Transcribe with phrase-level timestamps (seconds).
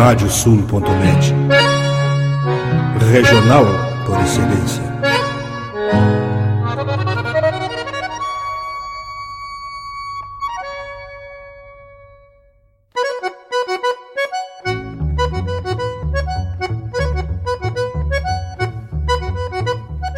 [0.00, 1.34] Radiosul.net
[3.12, 3.66] Regional
[4.06, 4.82] por excelência.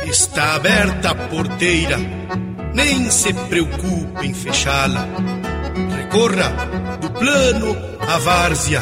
[0.05, 1.99] Está aberta a porteira,
[2.73, 5.09] nem se preocupe em fechá-la.
[5.97, 6.51] Recorra
[7.01, 7.77] do plano
[8.09, 8.81] à várzea,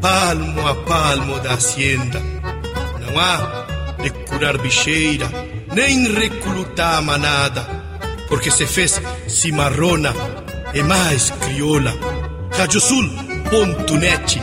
[0.00, 2.20] palmo a palmo da hacienda.
[3.00, 3.66] Não há
[4.02, 5.28] de curar bicheira,
[5.74, 7.66] nem recrutar manada,
[8.28, 10.14] porque se fez cimarrona
[10.74, 11.94] e mais crioula.
[12.56, 14.40] Radiosul.net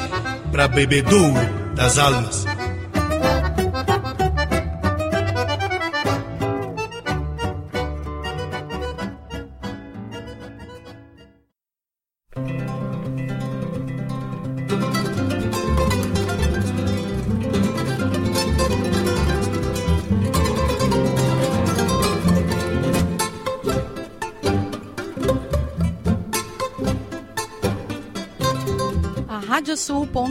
[0.51, 2.45] para bebedouro das almas.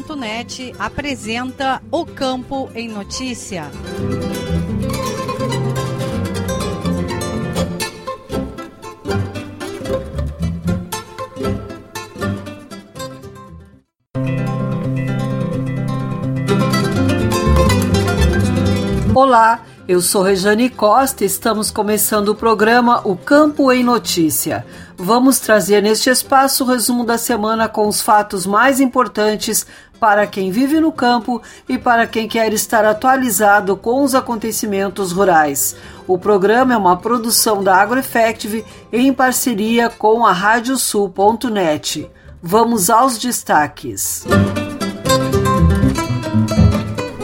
[0.05, 3.71] Radiosul.net apresenta O Campo em Notícia.
[19.15, 24.67] Olá, eu sou Rejane Costa e estamos começando o programa O Campo em Notícia.
[24.97, 29.67] Vamos trazer neste espaço o resumo da semana com os fatos mais importantes
[30.05, 35.75] para quem vive no campo e para quem quer estar atualizado com os acontecimentos rurais.
[36.07, 42.07] O programa é uma produção da AgroEffective em parceria com a Radiosul.net.
[42.43, 44.27] Vamos aos destaques.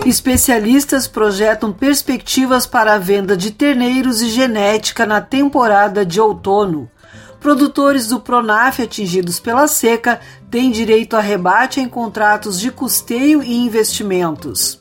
[0.06, 6.89] Especialistas projetam perspectivas para a venda de terneiros e genética na temporada de outono.
[7.40, 10.20] Produtores do Pronaf atingidos pela seca
[10.51, 14.78] têm direito a rebate em contratos de custeio e investimentos.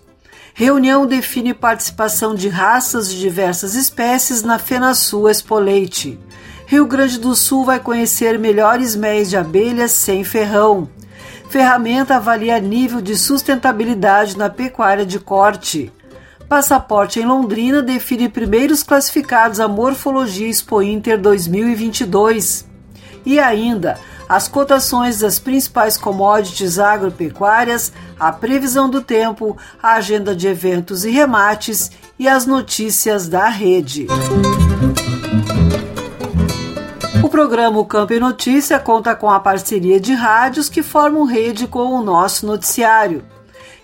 [0.54, 6.20] Reunião define participação de raças de diversas espécies na FenaSul Expoleite.
[6.66, 10.90] Rio Grande do Sul vai conhecer melhores méis de abelhas sem ferrão.
[11.50, 15.92] Ferramenta avalia nível de sustentabilidade na pecuária de corte.
[16.50, 22.68] Passaporte em Londrina define primeiros classificados à Morfologia Expo Inter 2022.
[23.24, 30.48] E ainda, as cotações das principais commodities agropecuárias, a previsão do tempo, a agenda de
[30.48, 34.08] eventos e remates e as notícias da rede.
[37.24, 41.94] O programa Campo em Notícia conta com a parceria de rádios que formam rede com
[41.94, 43.24] o nosso noticiário.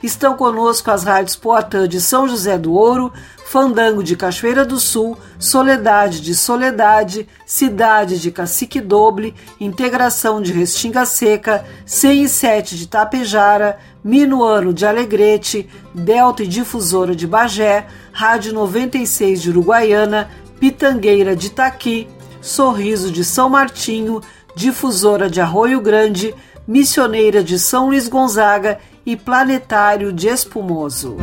[0.05, 3.11] Estão conosco as rádios Poatã de São José do Ouro,
[3.43, 11.07] Fandango de Cachoeira do Sul, Soledade de Soledade, Cidade de Cacique Doble, Integração de Restinga
[11.07, 19.49] Seca, CI7 de Tapejara, Minuano de Alegrete, Delta e Difusora de Bagé, Rádio 96 de
[19.49, 20.29] Uruguaiana,
[20.59, 22.07] Pitangueira de Taqui,
[22.39, 24.21] Sorriso de São Martinho,
[24.55, 26.35] Difusora de Arroio Grande,
[26.67, 31.17] Missioneira de São Luís Gonzaga e Planetário de Espumoso.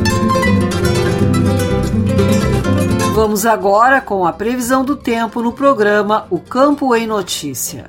[3.15, 7.87] Vamos agora com a previsão do tempo no programa O Campo em Notícia.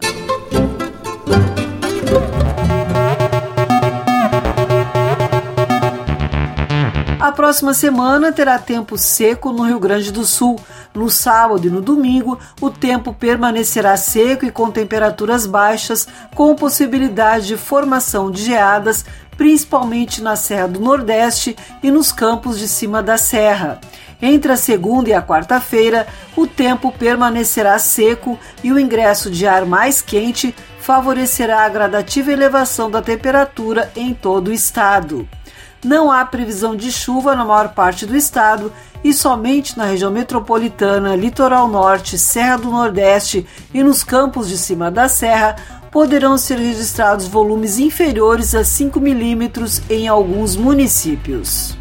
[7.23, 10.59] A próxima semana terá tempo seco no Rio Grande do Sul.
[10.93, 16.05] No sábado e no domingo, o tempo permanecerá seco e com temperaturas baixas,
[16.35, 19.05] com possibilidade de formação de geadas,
[19.37, 23.79] principalmente na Serra do Nordeste e nos campos de cima da serra.
[24.21, 29.65] Entre a segunda e a quarta-feira, o tempo permanecerá seco e o ingresso de ar
[29.65, 35.27] mais quente favorecerá a gradativa elevação da temperatura em todo o estado
[35.83, 38.71] não há previsão de chuva na maior parte do estado
[39.03, 44.89] e somente na região metropolitana, litoral norte, Serra do Nordeste e nos campos de cima
[44.89, 45.55] da serra
[45.93, 51.77] poderão ser registrados volumes inferiores a 5 milímetros em alguns municípios.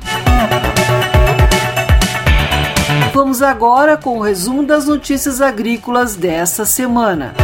[3.15, 7.35] Vamos agora com o resumo das notícias agrícolas desta semana.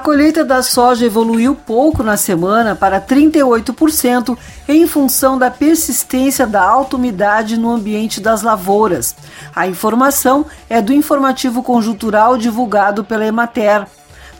[0.00, 4.34] A colheita da soja evoluiu pouco na semana para 38%
[4.66, 9.14] em função da persistência da alta umidade no ambiente das lavouras.
[9.54, 13.86] A informação é do informativo conjuntural divulgado pela Emater.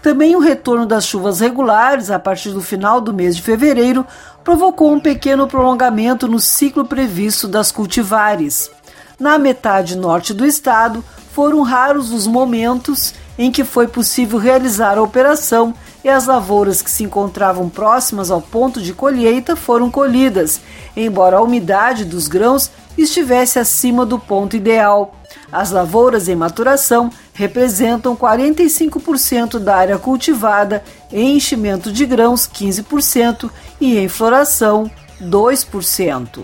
[0.00, 4.06] Também o retorno das chuvas regulares a partir do final do mês de fevereiro
[4.42, 8.70] provocou um pequeno prolongamento no ciclo previsto das cultivares.
[9.18, 11.04] Na metade norte do estado,
[11.34, 15.72] foram raros os momentos em que foi possível realizar a operação
[16.04, 20.60] e as lavouras que se encontravam próximas ao ponto de colheita foram colhidas,
[20.94, 25.14] embora a umidade dos grãos estivesse acima do ponto ideal.
[25.50, 33.50] As lavouras em maturação representam 45% da área cultivada, em enchimento de grãos 15%
[33.80, 36.40] e em floração 2%.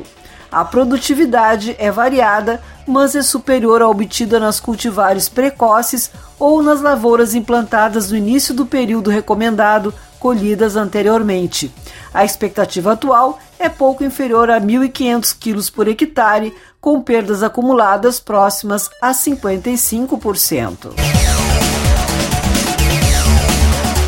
[0.51, 7.35] A produtividade é variada, mas é superior à obtida nas cultivares precoces ou nas lavouras
[7.35, 11.73] implantadas no início do período recomendado, colhidas anteriormente.
[12.13, 18.89] A expectativa atual é pouco inferior a 1.500 quilos por hectare, com perdas acumuladas próximas
[19.03, 20.93] a 55%.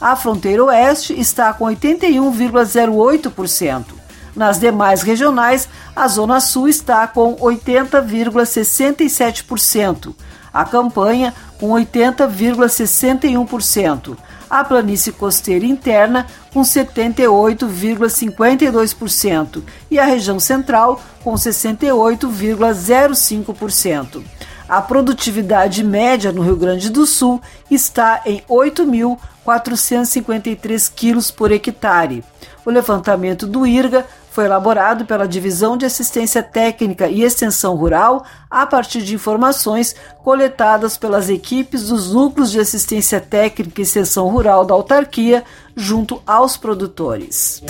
[0.00, 4.01] A fronteira oeste está com 81,08%.
[4.34, 10.14] Nas demais regionais, a Zona Sul está com 80,67%,
[10.52, 14.16] a campanha com 80,61%,
[14.48, 24.22] a planície costeira interna com 78,52% e a região central com 68,05%.
[24.72, 32.24] A produtividade média no Rio Grande do Sul está em 8.453 quilos por hectare.
[32.64, 38.64] O levantamento do IRGA foi elaborado pela Divisão de Assistência Técnica e Extensão Rural a
[38.64, 44.72] partir de informações coletadas pelas equipes dos núcleos de assistência técnica e extensão rural da
[44.72, 45.44] autarquia
[45.76, 47.62] junto aos produtores.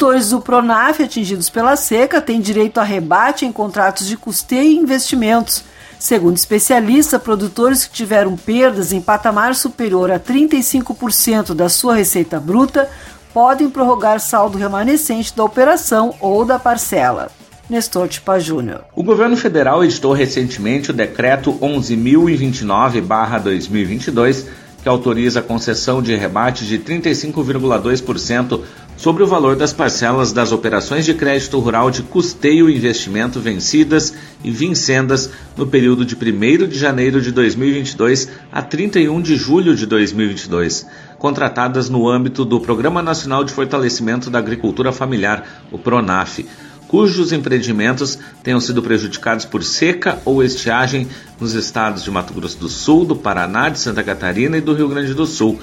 [0.00, 4.78] Produtores do Pronaf atingidos pela seca têm direito a rebate em contratos de custeio e
[4.78, 5.62] investimentos.
[5.98, 12.88] Segundo especialista, produtores que tiveram perdas em patamar superior a 35% da sua receita bruta
[13.34, 17.30] podem prorrogar saldo remanescente da operação ou da parcela.
[17.68, 18.84] Nestor Tipa Júnior.
[18.96, 24.46] O governo federal editou recentemente o decreto 11.029-2022,
[24.82, 28.62] que autoriza a concessão de rebate de 35,2%
[29.00, 34.12] sobre o valor das parcelas das operações de crédito rural de custeio e investimento vencidas
[34.44, 39.86] e vincendas no período de 1 de janeiro de 2022 a 31 de julho de
[39.86, 40.86] 2022
[41.18, 46.46] contratadas no âmbito do Programa Nacional de Fortalecimento da Agricultura Familiar, o PRONAF,
[46.86, 51.08] cujos empreendimentos tenham sido prejudicados por seca ou estiagem
[51.40, 54.88] nos estados de Mato Grosso do Sul, do Paraná, de Santa Catarina e do Rio
[54.88, 55.58] Grande do Sul,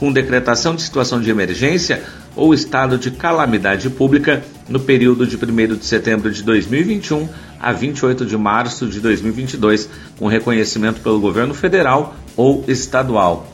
[0.00, 2.02] com decretação de situação de emergência
[2.36, 7.28] ou estado de calamidade pública no período de 1 de setembro de 2021
[7.58, 9.88] a 28 de março de 2022,
[10.18, 13.46] com reconhecimento pelo governo federal ou estadual.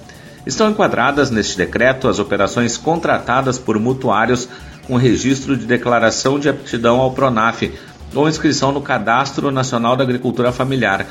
[0.47, 4.49] Estão enquadradas neste decreto as operações contratadas por mutuários
[4.87, 7.73] com registro de declaração de aptidão ao PRONAF
[8.15, 11.07] ou inscrição no Cadastro Nacional da Agricultura Familiar,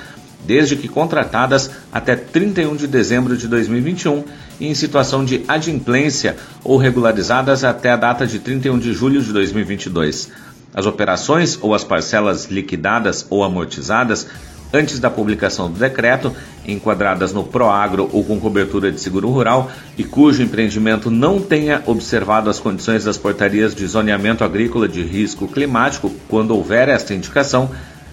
[0.45, 4.23] desde que contratadas até 31 de dezembro de 2021
[4.59, 9.33] e em situação de adimplência ou regularizadas até a data de 31 de julho de
[9.33, 10.31] 2022.
[10.73, 14.27] As operações ou as parcelas liquidadas ou amortizadas
[14.73, 16.35] antes da publicação do decreto,
[16.67, 22.49] enquadradas no Proagro ou com cobertura de seguro rural e cujo empreendimento não tenha observado
[22.49, 27.69] as condições das portarias de zoneamento agrícola de risco climático, quando houver esta indicação,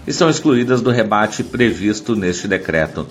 [0.07, 3.07] estão excluídas do rebate previsto neste decreto.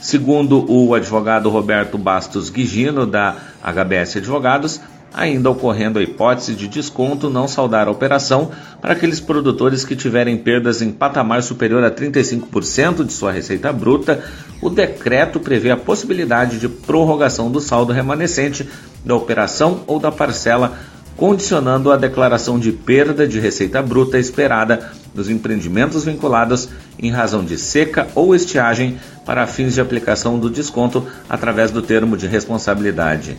[0.00, 4.80] Segundo o advogado Roberto Bastos Guigino, da HBS Advogados,
[5.14, 10.36] ainda ocorrendo a hipótese de desconto não saldar a operação para aqueles produtores que tiverem
[10.36, 14.24] perdas em patamar superior a 35% de sua receita bruta,
[14.60, 18.68] o decreto prevê a possibilidade de prorrogação do saldo remanescente
[19.04, 20.78] da operação ou da parcela,
[21.16, 27.58] condicionando a declaração de perda de receita bruta esperada dos empreendimentos vinculados em razão de
[27.58, 33.36] seca ou estiagem para fins de aplicação do desconto através do termo de responsabilidade.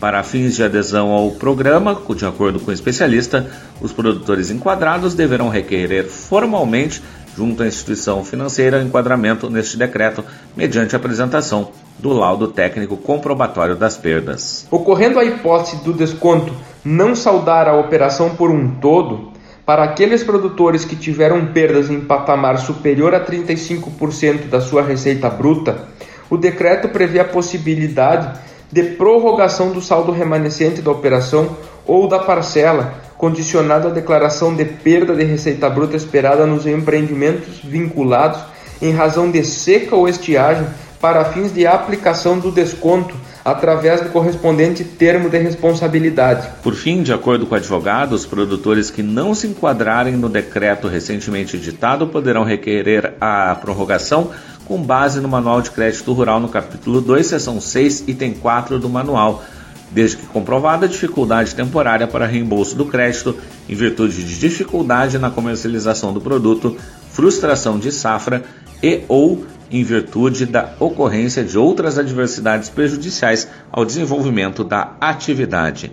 [0.00, 5.48] Para fins de adesão ao programa, de acordo com o especialista, os produtores enquadrados deverão
[5.48, 7.02] requerer formalmente,
[7.36, 10.24] junto à instituição financeira enquadramento neste decreto
[10.56, 14.66] mediante apresentação do laudo técnico comprobatório das perdas.
[14.70, 16.52] Ocorrendo a hipótese do desconto
[16.84, 19.32] não saldar a operação por um todo,
[19.66, 25.88] para aqueles produtores que tiveram perdas em patamar superior a 35% da sua receita bruta,
[26.30, 28.38] o decreto prevê a possibilidade
[28.70, 31.56] de prorrogação do saldo remanescente da operação
[31.86, 38.40] ou da parcela, condicionado à declaração de perda de receita bruta esperada nos empreendimentos vinculados
[38.80, 40.66] em razão de seca ou estiagem
[41.00, 43.14] para fins de aplicação do desconto
[43.50, 46.48] através do correspondente termo de responsabilidade.
[46.62, 50.88] Por fim, de acordo com o advogado, os produtores que não se enquadrarem no decreto
[50.88, 54.30] recentemente editado poderão requerer a prorrogação
[54.64, 58.88] com base no Manual de Crédito Rural no capítulo 2, seção 6, item 4 do
[58.88, 59.42] manual
[59.90, 63.36] desde que comprovada a dificuldade temporária para reembolso do crédito
[63.68, 66.76] em virtude de dificuldade na comercialização do produto,
[67.10, 68.44] frustração de safra
[68.82, 75.92] e ou em virtude da ocorrência de outras adversidades prejudiciais ao desenvolvimento da atividade.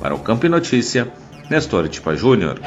[0.00, 1.12] Para o Campo Notícia,
[1.50, 2.58] Nestor Tipa Júnior.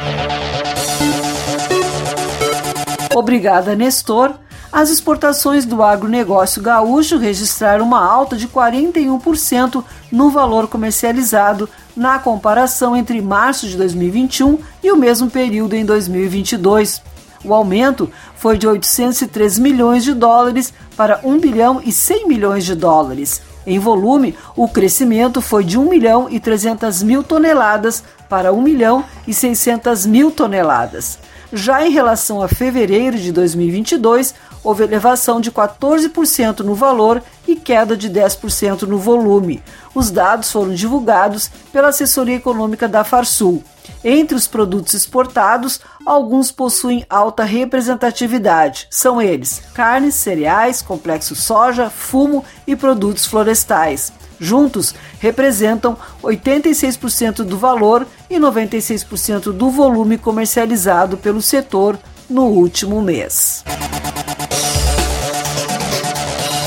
[3.16, 4.34] Obrigada, Nestor.
[4.72, 12.98] As exportações do agronegócio gaúcho registraram uma alta de 41% no valor comercializado na comparação
[12.98, 17.13] entre março de 2021 e o mesmo período em 2022.
[17.44, 22.76] O aumento foi de 803 milhões de dólares para 1 bilhão e 100 milhões de
[22.76, 23.42] dólares.
[23.66, 29.06] Em volume, o crescimento foi de 1 milhão e 300 mil toneladas para 1 milhão
[29.28, 31.18] e 600 mil toneladas.
[31.52, 34.34] Já em relação a fevereiro de 2022,
[34.64, 39.62] houve elevação de 14% no valor e queda de 10% no volume.
[39.96, 43.64] Os dados foram divulgados pela assessoria econômica da Farsul.
[44.04, 48.88] Entre os produtos exportados, alguns possuem alta representatividade.
[48.90, 54.12] São eles: carnes, cereais, complexo soja, fumo e produtos florestais.
[54.40, 61.98] Juntos, representam 86% do valor e 96% do volume comercializado pelo setor
[62.30, 63.64] no último mês.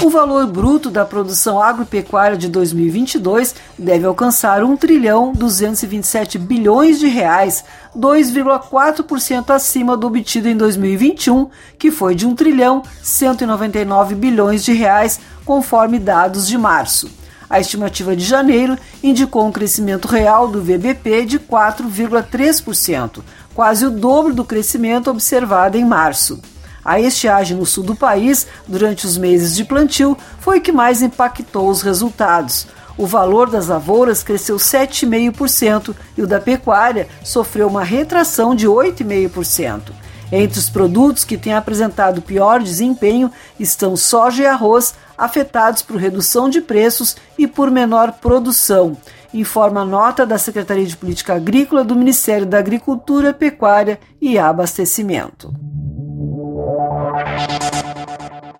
[0.06, 7.08] O valor bruto da produção agropecuária de 2022 deve alcançar 1 trilhão 227 bilhões de
[7.08, 14.72] reais, 2,4% acima do obtido em 2021, que foi de 1 trilhão 199 bilhões de
[14.72, 17.10] reais, conforme dados de março.
[17.50, 24.32] A estimativa de janeiro indicou um crescimento real do VBP de 4,3%, quase o dobro
[24.32, 26.40] do crescimento observado em março.
[26.86, 31.02] A estiagem no sul do país, durante os meses de plantio, foi o que mais
[31.02, 32.68] impactou os resultados.
[32.96, 39.80] O valor das lavouras cresceu 7,5% e o da pecuária sofreu uma retração de 8,5%.
[40.30, 46.48] Entre os produtos que têm apresentado pior desempenho estão soja e arroz, afetados por redução
[46.48, 48.96] de preços e por menor produção,
[49.34, 55.52] informa a nota da Secretaria de Política Agrícola do Ministério da Agricultura, Pecuária e Abastecimento.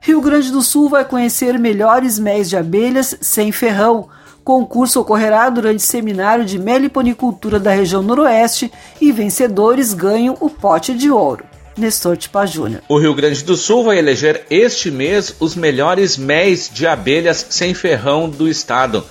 [0.01, 4.09] Rio Grande do Sul vai conhecer melhores méis de abelhas sem ferrão.
[4.45, 11.11] Concurso ocorrerá durante seminário de meliponicultura da região noroeste e vencedores ganham o pote de
[11.11, 11.45] ouro.
[11.77, 12.83] Nestor Tipa Júnior.
[12.89, 17.75] O Rio Grande do Sul vai eleger este mês os melhores méis de abelhas sem
[17.75, 19.05] ferrão do estado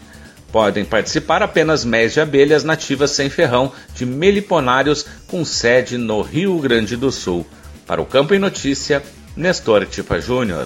[0.51, 6.57] Podem participar apenas méis de abelhas nativas sem ferrão de meliponários com sede no Rio
[6.57, 7.45] Grande do Sul.
[7.85, 9.03] Para o Campo em Notícia,
[9.35, 10.65] Nestor Tipa Júnior.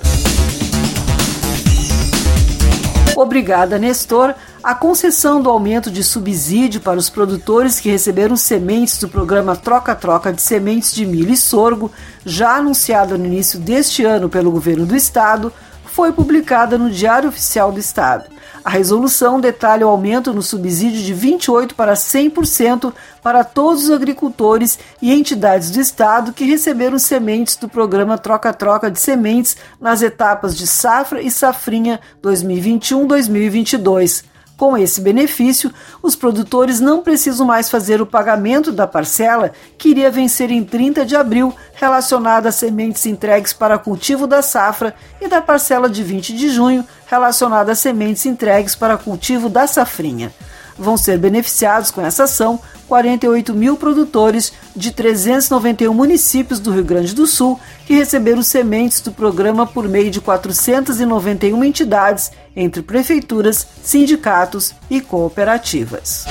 [3.15, 4.36] Obrigada, Nestor.
[4.62, 10.34] A concessão do aumento de subsídio para os produtores que receberam sementes do programa Troca-Troca
[10.34, 11.91] de Sementes de Milho e Sorgo,
[12.25, 15.53] já anunciado no início deste ano pelo governo do estado,
[15.96, 18.25] foi publicada no Diário Oficial do Estado.
[18.66, 24.78] A resolução detalha o aumento no subsídio de 28% para 100% para todos os agricultores
[25.02, 30.68] e entidades do Estado que receberam sementes do programa Troca-Troca de Sementes nas etapas de
[30.68, 34.35] safra e safrinha 2021-2022.
[34.58, 40.10] Com esse benefício, os produtores não precisam mais fazer o pagamento da parcela que iria
[40.10, 45.42] vencer em 30 de abril, relacionada a sementes entregues para cultivo da safra, e da
[45.42, 50.32] parcela de 20 de junho, relacionada a sementes entregues para cultivo da safrinha.
[50.77, 57.15] Vão ser beneficiados com essa ação 48 mil produtores de 391 municípios do Rio Grande
[57.15, 64.74] do Sul que receberam sementes do programa por meio de 491 entidades, entre prefeituras, sindicatos
[64.89, 66.25] e cooperativas.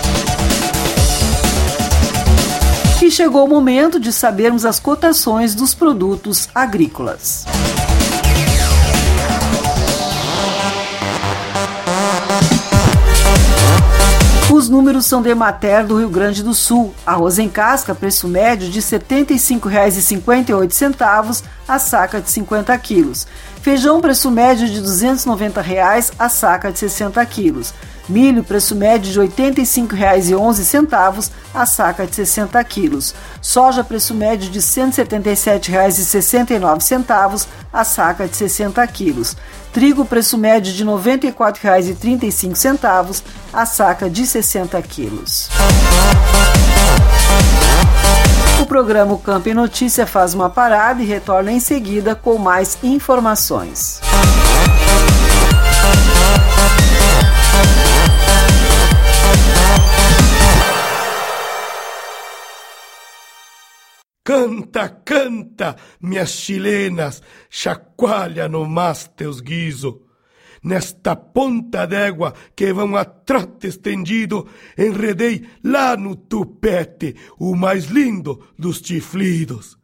[3.03, 7.45] E chegou o momento de sabermos as cotações dos produtos agrícolas.
[14.75, 16.93] Números são de Emater do Rio Grande do Sul.
[17.07, 23.25] Arroz em casca, preço médio de R$ 75,58 a saca de 50 quilos.
[23.63, 27.73] Feijão, preço médio de 290 reais a saca de 60 quilos.
[28.09, 33.15] Milho, preço médio de R$ 85,11 a saca de 60 quilos.
[33.41, 39.35] Soja, preço médio de R$ 177,69 a saca de 60 quilos.
[39.73, 45.49] Trigo, preço médio de R$ 94,35 a saca de 60 quilos.
[48.61, 54.01] O programa Campo em Notícia faz uma parada e retorna em seguida com mais informações.
[64.25, 70.01] Canta, canta, minhas chilenas, chacoalha no mas teus guiso.
[70.63, 78.43] Nesta ponta d'égua que vão a trote estendido, enredei lá no tupete o mais lindo
[78.59, 79.77] dos chiflidos.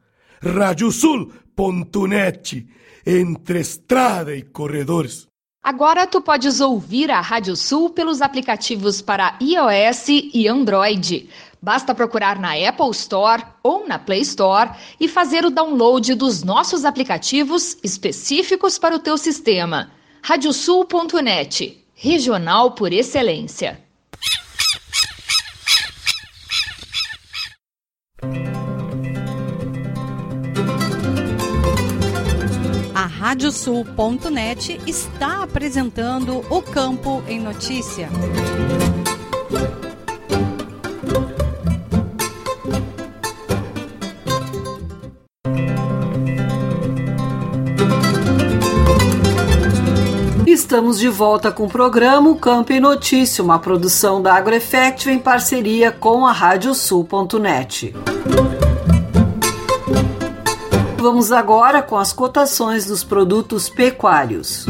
[0.42, 2.66] Radiosul.net,
[3.05, 5.29] entre estrada e corredores.
[5.62, 11.29] Agora tu podes ouvir a Rádio Sul pelos aplicativos para iOS e Android.
[11.62, 16.87] Basta procurar na Apple Store ou na Play Store e fazer o download dos nossos
[16.87, 19.90] aplicativos específicos para o teu sistema.
[20.23, 23.79] Radiosul.net, regional por excelência.
[32.94, 38.09] A Radiosul.net está apresentando o Campo em Notícia.
[50.70, 55.90] Estamos de volta com o programa Campo em Notícia, uma produção da AgroEffective em parceria
[55.90, 57.92] com a Radiosul.net.
[60.96, 64.64] Vamos agora com as cotações dos produtos pecuários.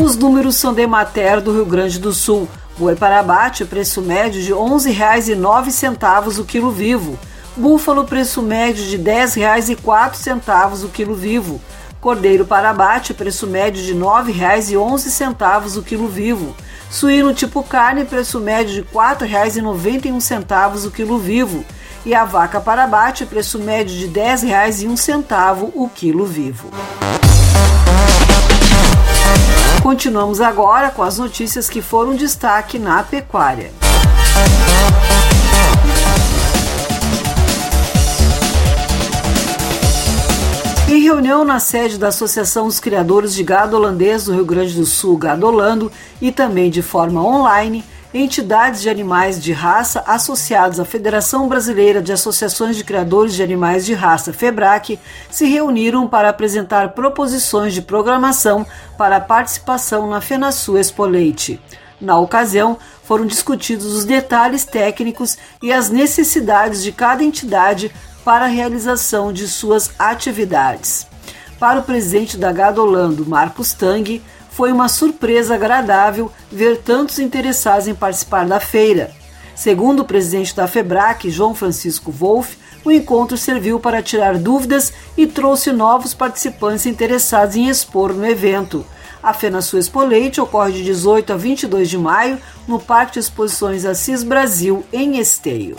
[0.00, 2.48] Os números são de Mater do Rio Grande do Sul.
[2.78, 7.18] Boi para abate, preço médio de R$ 11,09 o quilo vivo.
[7.56, 11.60] Búfalo, preço médio de R$ 10,04 o quilo vivo.
[12.00, 16.56] Cordeiro para abate, preço médio de R$ 9,11 o quilo vivo.
[16.90, 21.64] Suíno tipo carne, preço médio de R$ 4,91 o quilo vivo.
[22.04, 26.70] E a vaca para abate, preço médio de R$ 10,01 o quilo vivo.
[29.80, 33.83] Continuamos agora com as notícias que foram destaque na pecuária.
[41.14, 45.16] Reunião na sede da Associação dos Criadores de Gado Holandês do Rio Grande do Sul,
[45.16, 52.02] Gadolando, e também de forma online, entidades de animais de raça associados à Federação Brasileira
[52.02, 54.98] de Associações de Criadores de Animais de Raça, FEBRAC,
[55.30, 58.66] se reuniram para apresentar proposições de programação
[58.98, 61.60] para a participação na FenaSul Expo Leite.
[62.00, 67.92] Na ocasião, foram discutidos os detalhes técnicos e as necessidades de cada entidade
[68.24, 71.06] para a realização de suas atividades.
[71.58, 77.94] Para o presidente da Gadolando, Marcos Tang, foi uma surpresa agradável ver tantos interessados em
[77.94, 79.10] participar da feira.
[79.54, 85.26] Segundo o presidente da FEBRAC, João Francisco Wolff, o encontro serviu para tirar dúvidas e
[85.26, 88.84] trouxe novos participantes interessados em expor no evento.
[89.22, 93.86] A FenaSul Expo Leite ocorre de 18 a 22 de maio no Parque de Exposições
[93.86, 95.76] Assis Brasil, em Esteio.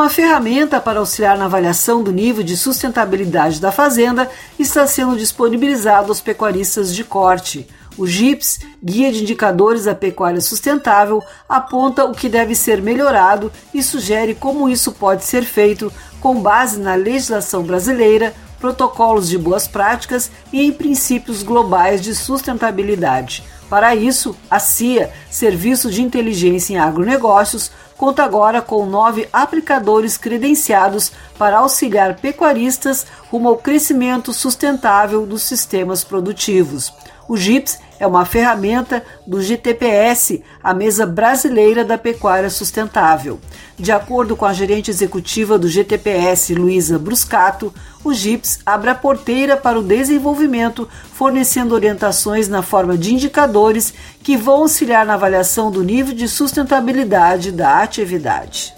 [0.00, 6.08] Uma ferramenta para auxiliar na avaliação do nível de sustentabilidade da fazenda está sendo disponibilizada
[6.08, 7.68] aos pecuaristas de corte.
[7.98, 13.82] O GIPS, Guia de Indicadores da Pecuária Sustentável, aponta o que deve ser melhorado e
[13.82, 20.30] sugere como isso pode ser feito com base na legislação brasileira, protocolos de boas práticas
[20.50, 23.44] e em princípios globais de sustentabilidade.
[23.70, 31.12] Para isso, a CIA, Serviço de Inteligência em Agronegócios, conta agora com nove aplicadores credenciados
[31.38, 36.92] para auxiliar pecuaristas rumo ao crescimento sustentável dos sistemas produtivos.
[37.28, 43.38] O GIPS é uma ferramenta do GTPS, a Mesa Brasileira da Pecuária Sustentável.
[43.78, 49.56] De acordo com a gerente executiva do GTPS, Luísa Bruscato, o GIPS abre a porteira
[49.56, 55.84] para o desenvolvimento, fornecendo orientações na forma de indicadores que vão auxiliar na avaliação do
[55.84, 58.74] nível de sustentabilidade da atividade.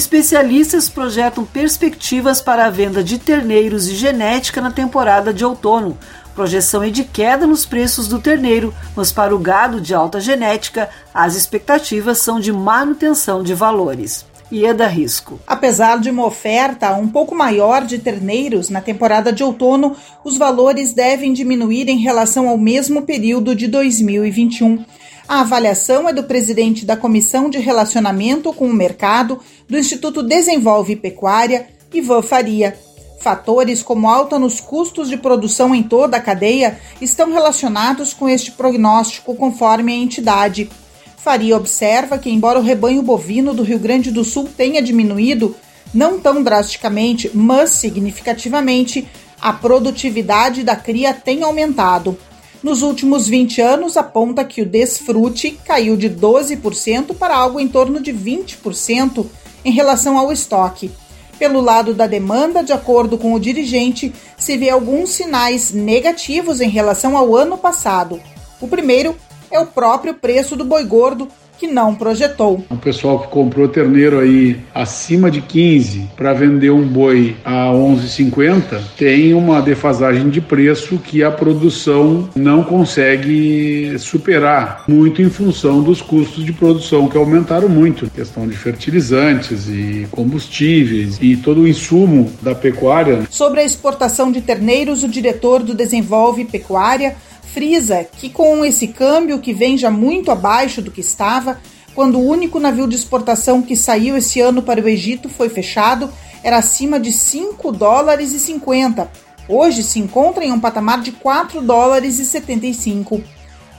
[0.00, 5.98] Especialistas projetam perspectivas para a venda de terneiros e genética na temporada de outono.
[6.34, 10.88] Projeção é de queda nos preços do terneiro, mas para o gado de alta genética,
[11.12, 14.24] as expectativas são de manutenção de valores.
[14.50, 15.38] Ieda Risco.
[15.46, 20.94] Apesar de uma oferta um pouco maior de terneiros na temporada de outono, os valores
[20.94, 24.82] devem diminuir em relação ao mesmo período de 2021.
[25.30, 29.38] A avaliação é do presidente da Comissão de Relacionamento com o Mercado
[29.68, 32.76] do Instituto Desenvolve Pecuária, Ivan Faria.
[33.20, 38.50] Fatores como alta nos custos de produção em toda a cadeia estão relacionados com este
[38.50, 40.68] prognóstico, conforme a entidade.
[41.16, 45.54] Faria observa que, embora o rebanho bovino do Rio Grande do Sul tenha diminuído,
[45.94, 49.06] não tão drasticamente, mas significativamente,
[49.40, 52.18] a produtividade da cria tem aumentado.
[52.62, 58.02] Nos últimos 20 anos, aponta que o desfrute caiu de 12% para algo em torno
[58.02, 59.24] de 20%
[59.64, 60.90] em relação ao estoque.
[61.38, 66.68] Pelo lado da demanda, de acordo com o dirigente, se vê alguns sinais negativos em
[66.68, 68.20] relação ao ano passado.
[68.60, 69.16] O primeiro
[69.50, 71.28] é o próprio preço do boi gordo,
[71.60, 72.64] que não projetou.
[72.70, 78.80] O pessoal que comprou terneiro aí acima de 15 para vender um boi a 11,50
[78.96, 86.00] tem uma defasagem de preço que a produção não consegue superar, muito em função dos
[86.00, 92.32] custos de produção que aumentaram muito, questão de fertilizantes e combustíveis e todo o insumo
[92.40, 93.24] da pecuária.
[93.28, 97.16] Sobre a exportação de terneiros, o diretor do Desenvolve Pecuária
[97.52, 101.60] frisa que com esse câmbio que vem já muito abaixo do que estava,
[101.94, 106.10] quando o único navio de exportação que saiu esse ano para o Egito foi fechado,
[106.42, 109.10] era acima de 5 dólares e 50.
[109.48, 113.22] Hoje se encontra em um patamar de 4 dólares e 75.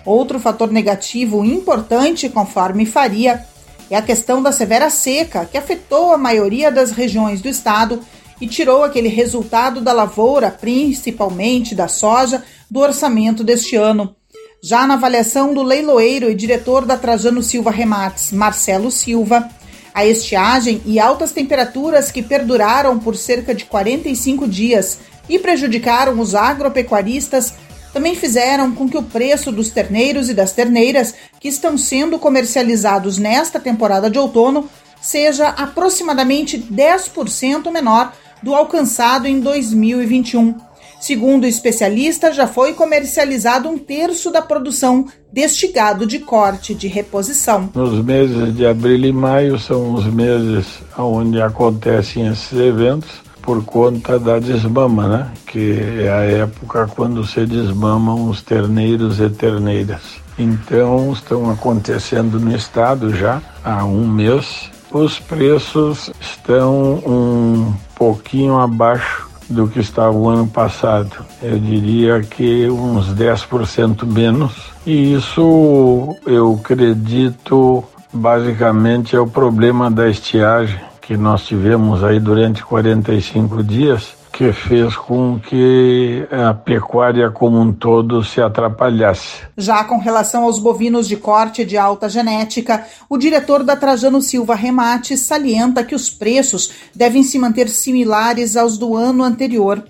[0.05, 3.45] Outro fator negativo importante, conforme Faria,
[3.89, 8.01] é a questão da severa seca, que afetou a maioria das regiões do estado
[8.41, 14.15] e tirou aquele resultado da lavoura, principalmente da soja, do orçamento deste ano.
[14.63, 19.49] Já na avaliação do leiloeiro e diretor da Trajano Silva Remates, Marcelo Silva,
[19.93, 24.99] a estiagem e altas temperaturas que perduraram por cerca de 45 dias
[25.29, 27.53] e prejudicaram os agropecuaristas
[27.93, 33.17] também fizeram com que o preço dos terneiros e das terneiras que estão sendo comercializados
[33.17, 34.69] nesta temporada de outono
[35.01, 40.55] seja aproximadamente 10% menor do alcançado em 2021.
[41.01, 46.87] Segundo o especialista, já foi comercializado um terço da produção deste gado de corte de
[46.87, 47.71] reposição.
[47.73, 53.09] Nos meses de abril e maio são os meses onde acontecem esses eventos
[53.41, 55.31] por conta da desmama, né?
[55.47, 60.21] Que é a época quando se desmamam os terneiros e terneiras.
[60.37, 69.29] Então estão acontecendo no estado já há um mês os preços estão um pouquinho abaixo
[69.49, 71.25] do que estava o ano passado.
[71.41, 74.53] Eu diria que uns 10% menos.
[74.85, 82.63] E isso eu acredito basicamente é o problema da estiagem que nós tivemos aí durante
[82.63, 89.41] 45 dias que fez com que a pecuária como um todo se atrapalhasse.
[89.57, 94.55] Já com relação aos bovinos de corte de alta genética, o diretor da Trajano Silva
[94.55, 99.83] Remate salienta que os preços devem se manter similares aos do ano anterior.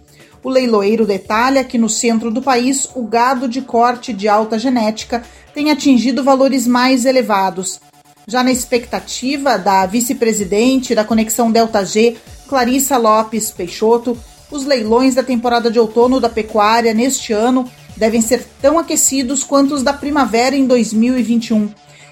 [0.43, 5.21] O leiloeiro detalha que no centro do país o gado de corte de alta genética
[5.54, 7.80] tem atingido valores mais elevados.
[8.27, 14.17] Já na expectativa da vice-presidente da Conexão Delta G, Clarissa Lopes Peixoto,
[14.51, 19.73] os leilões da temporada de outono da pecuária neste ano devem ser tão aquecidos quanto
[19.73, 21.69] os da primavera em 2021.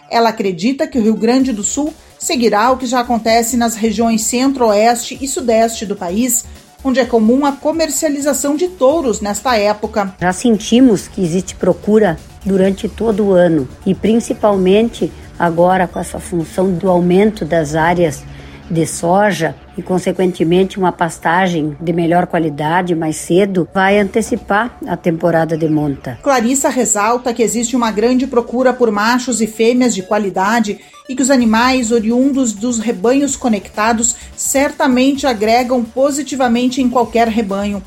[0.10, 4.23] Ela acredita que o Rio Grande do Sul seguirá o que já acontece nas regiões
[4.23, 6.45] centro-oeste e sudeste do país,
[6.84, 10.15] onde é comum a comercialização de touros nesta época.
[10.19, 16.71] Já sentimos que existe procura durante todo o ano e principalmente agora com essa função
[16.71, 18.23] do aumento das áreas
[18.70, 25.58] de soja e, consequentemente, uma pastagem de melhor qualidade mais cedo, vai antecipar a temporada
[25.58, 26.20] de monta.
[26.22, 31.22] Clarissa ressalta que existe uma grande procura por machos e fêmeas de qualidade e que
[31.22, 37.82] os animais oriundos dos rebanhos conectados certamente agregam positivamente em qualquer rebanho.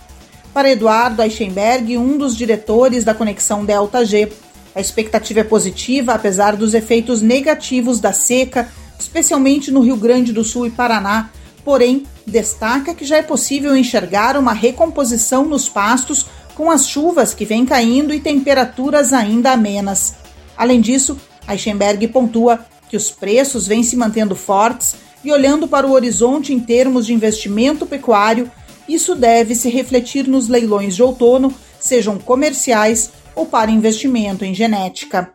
[0.53, 4.31] Para Eduardo Eichenberg, um dos diretores da Conexão Delta G,
[4.75, 8.69] a expectativa é positiva, apesar dos efeitos negativos da seca
[9.03, 11.31] especialmente no Rio Grande do Sul e Paraná,
[11.65, 17.45] porém destaca que já é possível enxergar uma recomposição nos pastos com as chuvas que
[17.45, 20.15] vêm caindo e temperaturas ainda amenas.
[20.57, 25.93] Além disso, Eichenberg pontua que os preços vêm se mantendo fortes e olhando para o
[25.93, 28.51] horizonte em termos de investimento pecuário,
[28.89, 35.33] isso deve se refletir nos leilões de outono, sejam comerciais ou para investimento em genética.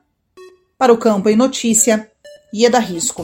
[0.77, 2.11] Para o Campo em Notícia,
[2.57, 3.23] Ieda Risco.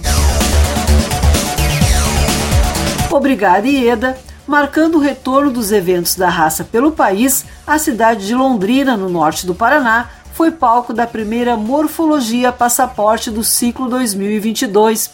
[3.10, 4.16] Obrigada, Ieda.
[4.46, 9.48] Marcando o retorno dos eventos da raça pelo país, a cidade de Londrina, no norte
[9.48, 15.10] do Paraná, foi palco da primeira Morfologia Passaporte do ciclo 2022.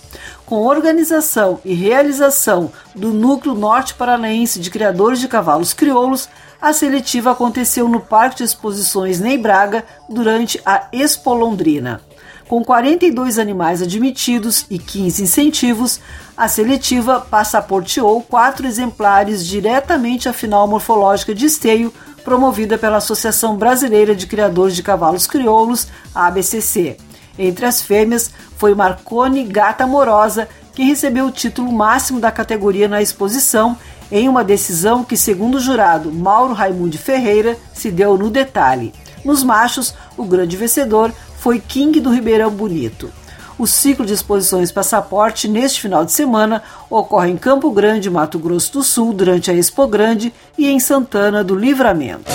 [0.46, 6.28] Com organização e realização do Núcleo Norte Paranaense de Criadores de Cavalos Crioulos,
[6.62, 12.02] a seletiva aconteceu no Parque de Exposições Ney Braga durante a Expo Londrina.
[12.50, 16.00] Com 42 animais admitidos e 15 incentivos,
[16.36, 24.16] a seletiva passaporteou quatro exemplares diretamente à final morfológica de esteio, promovida pela Associação Brasileira
[24.16, 26.98] de Criadores de Cavalos Crioulos, ABCC.
[27.38, 33.00] Entre as fêmeas foi Marconi Gata Amorosa, que recebeu o título máximo da categoria na
[33.00, 33.78] exposição,
[34.12, 38.92] em uma decisão que, segundo o jurado Mauro Raimundo Ferreira, se deu no detalhe.
[39.24, 43.12] Nos machos, o grande vencedor foi King do Ribeirão Bonito.
[43.58, 48.74] O ciclo de exposições Passaporte neste final de semana ocorre em Campo Grande, Mato Grosso
[48.74, 52.32] do Sul, durante a Expo Grande e em Santana do Livramento.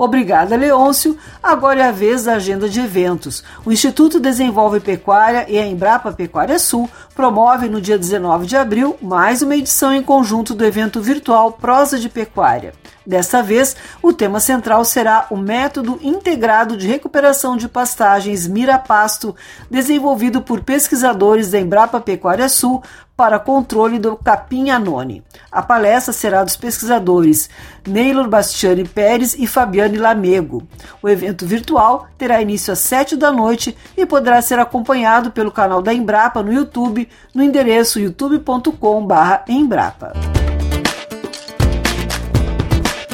[0.00, 1.14] Obrigada, Leôncio.
[1.42, 3.44] Agora é a vez da agenda de eventos.
[3.66, 8.96] O Instituto Desenvolve Pecuária e a Embrapa Pecuária Sul promovem no dia 19 de abril
[9.02, 12.72] mais uma edição em conjunto do evento virtual Prosa de Pecuária.
[13.04, 19.36] Desta vez, o tema central será o método integrado de recuperação de pastagens Mirapasto,
[19.70, 22.82] desenvolvido por pesquisadores da Embrapa Pecuária Sul
[23.20, 25.22] para controle do capim anone.
[25.52, 27.50] A palestra será dos pesquisadores
[27.86, 30.66] Neylor Bastiani Pérez e Fabiane Lamego.
[31.02, 35.82] O evento virtual terá início às 7 da noite e poderá ser acompanhado pelo canal
[35.82, 40.14] da Embrapa no YouTube, no endereço youtube.com/embrapa.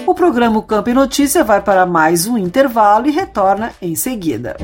[0.07, 4.57] O programa Campo e Notícia vai para mais um intervalo e retorna em seguida.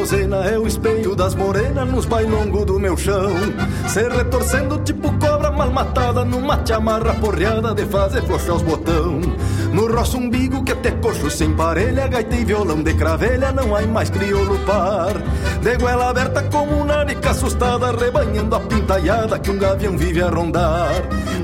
[0.00, 3.30] Com querosena É o espelho das morenas nos bailongos do meu chão.
[3.88, 9.20] Se retorcendo tipo cobra mal matada Numa chamarra porreada de fazer flochar os botão.
[9.72, 13.82] No roço umbigo que até coxo sem parelha Gaita e violão de cravelha não há
[13.82, 15.14] mais crioulo par.
[15.62, 20.30] De goela aberta como uma narica assustada Rebanhando a pintaiada que um gavião vive a
[20.30, 20.90] rondar.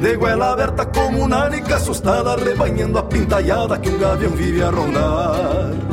[0.00, 4.70] De goela aberta como uma narica assustada Rebanhando a pintaiada que um gavião vive a
[4.70, 5.85] rondar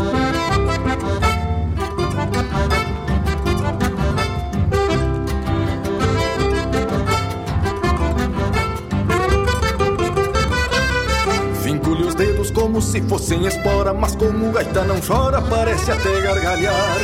[12.94, 16.98] se fossem espora, mas como gaita não chora, parece até gargalhar.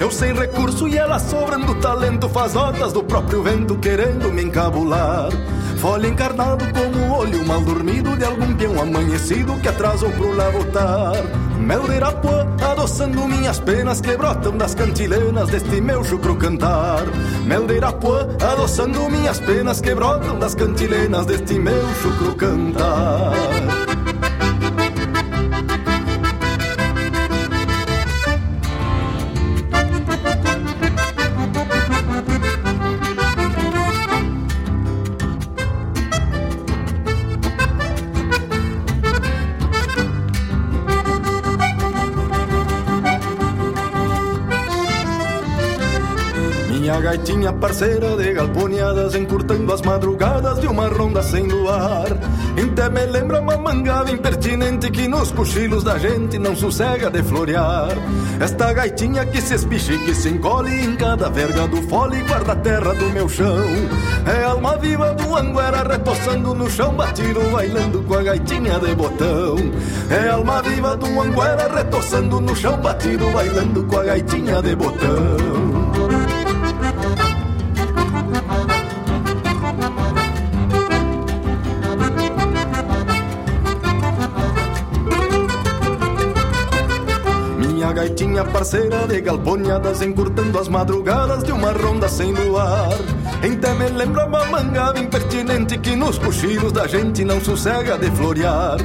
[0.00, 5.30] Eu sem recurso e ela sobrando talento, faz notas do próprio vento querendo me encabular.
[5.78, 10.48] Folha encarnado como o olho mal dormido de algum peão amanhecido que atrasou pro lá
[10.48, 11.14] voltar.
[11.58, 17.02] Mel de Irapuã, adoçando minhas penas que brotam das cantilenas deste meu chucro cantar.
[17.44, 23.91] Mel de Irapuã, adoçando minhas penas que brotam das cantilenas deste meu chucro cantar.
[47.02, 52.06] Gaitinha parceira de galponeadas encurtando as madrugadas de uma ronda sem luar.
[52.82, 57.90] Até me lembra uma mangada impertinente que nos cochilos da gente não sossega de florear.
[58.40, 62.52] Esta gaitinha que se espicha e que se encolhe em cada verga do fole guarda
[62.52, 63.66] a terra do meu chão.
[64.26, 69.56] É alma viva do anguera retoçando no chão batido, bailando com a gaitinha de botão.
[70.10, 76.41] É alma viva do anguera retoçando no chão batido, bailando com a gaitinha de botão.
[88.32, 92.88] Gaitinha parceira de galponhadas encurtando as madrugadas de uma ronda sem luar.
[93.42, 98.78] Até me lembra uma mangada impertinente que nos cochilos da gente não sossega de florear.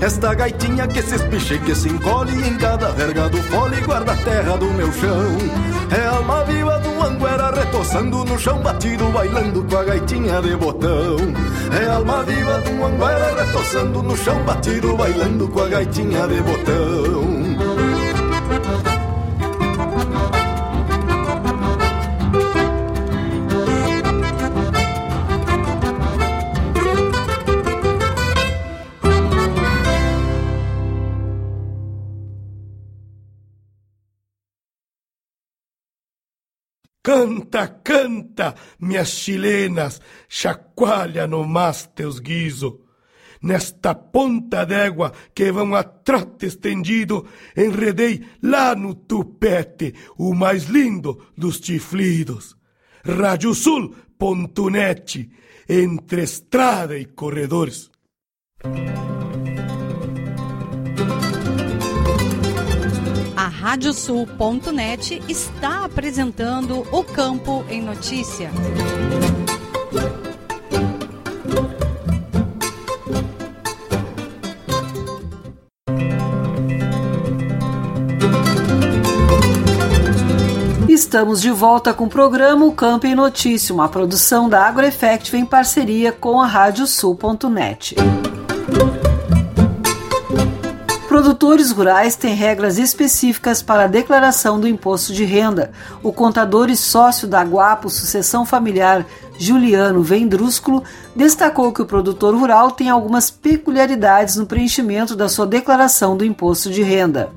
[0.00, 4.12] Esta gaitinha que se espicha e que se encolhe em cada verga do fole guarda
[4.12, 5.36] a terra do meu chão.
[5.90, 11.16] É alma viva do anguera retoçando no chão batido, bailando com a gaitinha de botão.
[11.78, 16.40] É a alma viva um anguera retoçando no chão batido, bailando com a gaitinha de
[16.40, 17.73] botão.
[37.04, 42.80] Canta, canta, minhas chilenas, chacoalha no mas teus guiso.
[43.42, 51.22] Nesta ponta d'égua que vão a trote estendido, enredei lá no tupete o mais lindo
[51.36, 52.56] dos chiflidos.
[53.04, 54.00] Radiosul.net,
[55.68, 57.90] entre estrada e corredores.
[63.74, 68.48] Radiosul.net está apresentando o Campo em Notícia.
[80.88, 85.44] Estamos de volta com o programa O Campo em Notícia, uma produção da AgroEffective em
[85.44, 87.96] parceria com a Radiosul.net.
[91.14, 95.70] Produtores rurais têm regras específicas para a declaração do imposto de renda.
[96.02, 99.06] O contador e sócio da Guapo Sucessão Familiar,
[99.38, 100.82] Juliano Vendrúsculo,
[101.14, 106.68] destacou que o produtor rural tem algumas peculiaridades no preenchimento da sua declaração do imposto
[106.68, 107.30] de renda.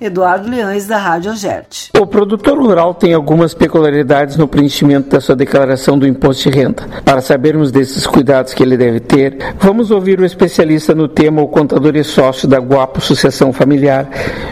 [0.00, 1.90] Eduardo Leães, da Rádio Agerte.
[1.98, 6.86] O produtor rural tem algumas peculiaridades no preenchimento da sua declaração do imposto de renda.
[7.04, 11.48] Para sabermos desses cuidados que ele deve ter, vamos ouvir o especialista no tema, o
[11.48, 14.08] contador e sócio da Guapo Sucessão Familiar,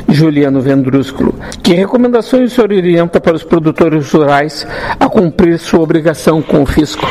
[0.08, 1.32] Juliano Vendrúsculo.
[1.62, 4.66] Que recomendações o senhor orienta para os produtores rurais
[4.98, 7.06] a cumprir sua obrigação com o fisco?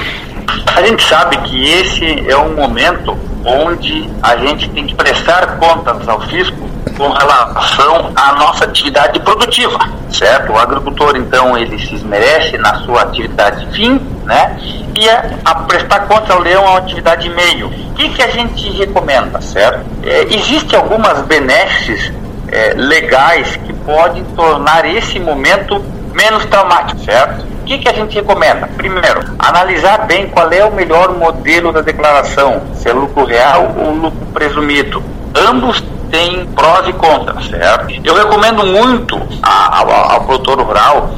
[0.75, 6.07] A gente sabe que esse é um momento onde a gente tem que prestar contas
[6.07, 9.79] ao fisco com relação à nossa atividade produtiva,
[10.09, 10.53] certo?
[10.53, 14.57] O agricultor, então, ele se esmerece na sua atividade fim, né?
[14.95, 17.67] E a, a prestar contas ao leão é uma atividade meio.
[17.67, 19.85] O que, que a gente recomenda, certo?
[20.03, 22.11] É, Existem algumas benesses
[22.47, 25.83] é, legais que podem tornar esse momento
[26.13, 27.45] menos traumático, certo?
[27.65, 28.69] O que, que a gente recomenda?
[28.77, 33.91] Primeiro, analisar bem qual é o melhor modelo da declaração, se é lucro real ou
[33.91, 35.03] lucro presumido.
[35.33, 37.87] Ambos têm prós e contras, certo?
[38.03, 41.09] Eu recomendo muito ao, ao produtor rural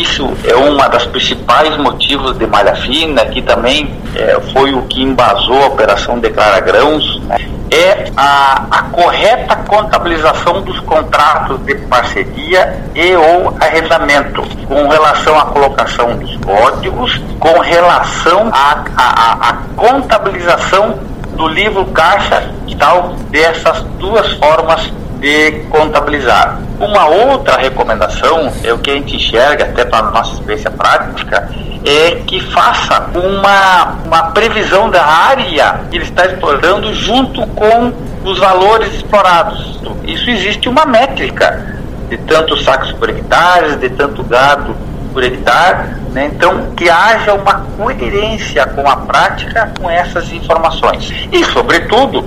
[0.00, 5.02] isso é uma das principais motivos de malha fina, que também é, foi o que
[5.02, 7.36] embasou a operação Declara Grãos, né?
[7.70, 15.46] é a, a, correta contabilização dos contratos de parceria e ou arrendamento, com relação à
[15.46, 21.00] colocação dos códigos, com relação à contabilização
[21.36, 24.92] do livro caixa e tal, dessas duas formas
[25.24, 26.60] de contabilizar.
[26.78, 31.48] Uma outra recomendação, é o que a gente enxerga até para a nossa experiência prática,
[31.82, 37.90] é que faça uma, uma previsão da área que ele está explorando junto com
[38.22, 39.80] os valores explorados.
[40.06, 41.74] Isso existe uma métrica
[42.10, 44.76] de tantos sacos por hectare, de tanto gado
[45.14, 46.30] por hectare, né?
[46.34, 51.10] então que haja uma coerência com a prática com essas informações.
[51.32, 52.24] E, sobretudo,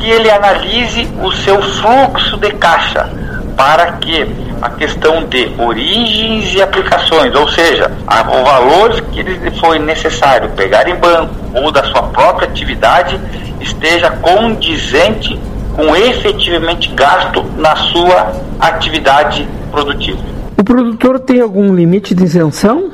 [0.00, 3.08] que ele analise o seu fluxo de caixa
[3.54, 4.26] para que
[4.62, 10.88] a questão de origens e aplicações, ou seja, o valor que lhe foi necessário pegar
[10.88, 13.20] em banco ou da sua própria atividade
[13.60, 15.38] esteja condizente
[15.74, 20.18] com efetivamente gasto na sua atividade produtiva.
[20.56, 22.90] O produtor tem algum limite de isenção?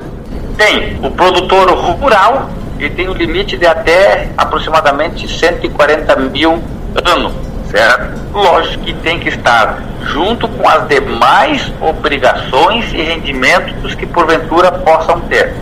[0.56, 0.98] Tem.
[1.02, 6.62] O produtor rural ele tem um limite de até aproximadamente 140 mil
[7.04, 7.32] ano,
[7.70, 8.20] certo?
[8.32, 15.20] Lógico que tem que estar junto com as demais obrigações e rendimentos que porventura possam
[15.20, 15.54] ter.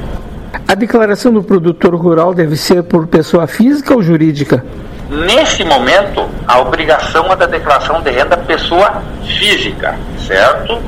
[0.67, 4.65] A declaração do produtor rural deve ser por pessoa física ou jurídica?
[5.11, 9.03] Nesse momento, a obrigação é da declaração de renda pessoa
[9.39, 9.95] física,
[10.27, 10.81] certo?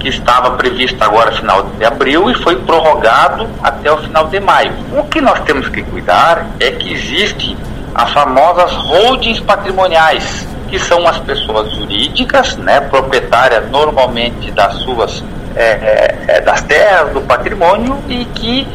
[0.00, 4.72] Que estava previsto agora final de abril e foi prorrogado até o final de maio.
[4.96, 7.56] O que nós temos que cuidar é que existe
[7.98, 15.24] as famosas holdings patrimoniais, que são as pessoas jurídicas, né, proprietárias normalmente das suas
[15.56, 18.68] é, é, das terras, do patrimônio e que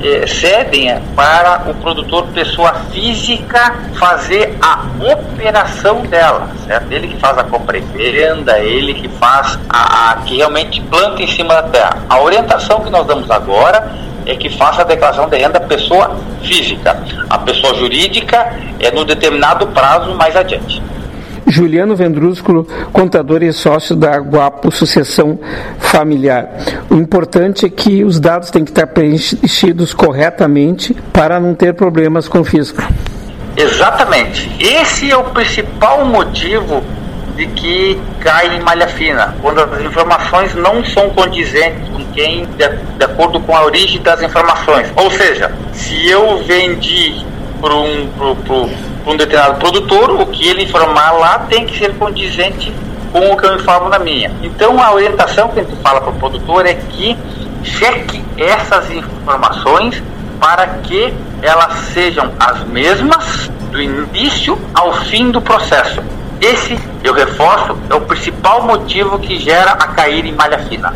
[0.00, 6.92] eh, cedem para o produtor pessoa física fazer a operação dela, certo?
[6.92, 11.20] Ele que faz a compra e venda, ele que faz a, a que realmente planta
[11.20, 11.98] em cima da terra.
[12.08, 13.90] A orientação que nós damos agora
[14.28, 17.02] é que faça a declaração de renda pessoa física.
[17.30, 20.82] A pessoa jurídica é no determinado prazo mais adiante.
[21.46, 25.38] Juliano Vendrúsculo, contador e sócio da Guapo Sucessão
[25.78, 26.46] Familiar.
[26.90, 32.28] O importante é que os dados têm que estar preenchidos corretamente para não ter problemas
[32.28, 32.82] com o fisco.
[33.56, 34.50] Exatamente.
[34.60, 36.84] Esse é o principal motivo
[37.38, 42.68] de que cai em malha fina, quando as informações não são condizentes com quem, de,
[42.98, 44.92] de acordo com a origem das informações.
[44.96, 47.24] Ou seja, se eu vendi
[47.60, 48.68] para um, pro, pro,
[49.06, 52.72] um determinado produtor, o que ele informar lá tem que ser condizente
[53.12, 54.32] com o que eu informo na minha.
[54.42, 57.16] Então a orientação que a gente fala para o produtor é que
[57.62, 60.02] cheque essas informações
[60.40, 66.02] para que elas sejam as mesmas do início ao fim do processo.
[66.40, 70.94] Esse, eu reforço, é o principal motivo que gera a cair em malha fina.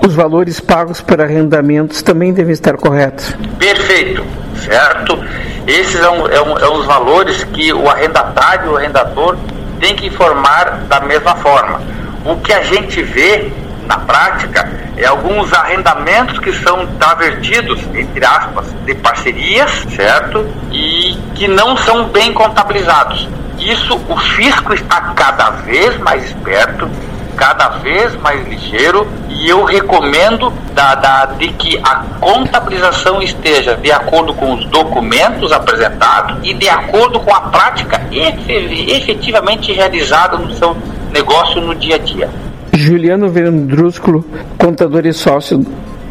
[0.00, 3.36] Os valores pagos por arrendamentos também devem estar corretos.
[3.58, 4.24] Perfeito,
[4.64, 5.18] certo?
[5.66, 9.36] Esses são é um, é os valores que o arrendatário, o arrendador,
[9.80, 11.80] tem que informar da mesma forma.
[12.24, 13.50] O que a gente vê
[13.86, 20.46] na prática é alguns arrendamentos que são travertidos, entre aspas, de parcerias, certo?
[20.72, 23.28] E que não são bem contabilizados.
[23.58, 26.88] Isso o fisco está cada vez mais esperto,
[27.36, 33.92] cada vez mais ligeiro e eu recomendo da, da, de que a contabilização esteja de
[33.92, 40.76] acordo com os documentos apresentados e de acordo com a prática efetivamente realizada no seu
[41.12, 42.30] negócio no dia a dia.
[42.72, 44.24] Juliano Vendrúsculo,
[44.58, 45.64] contador e sócio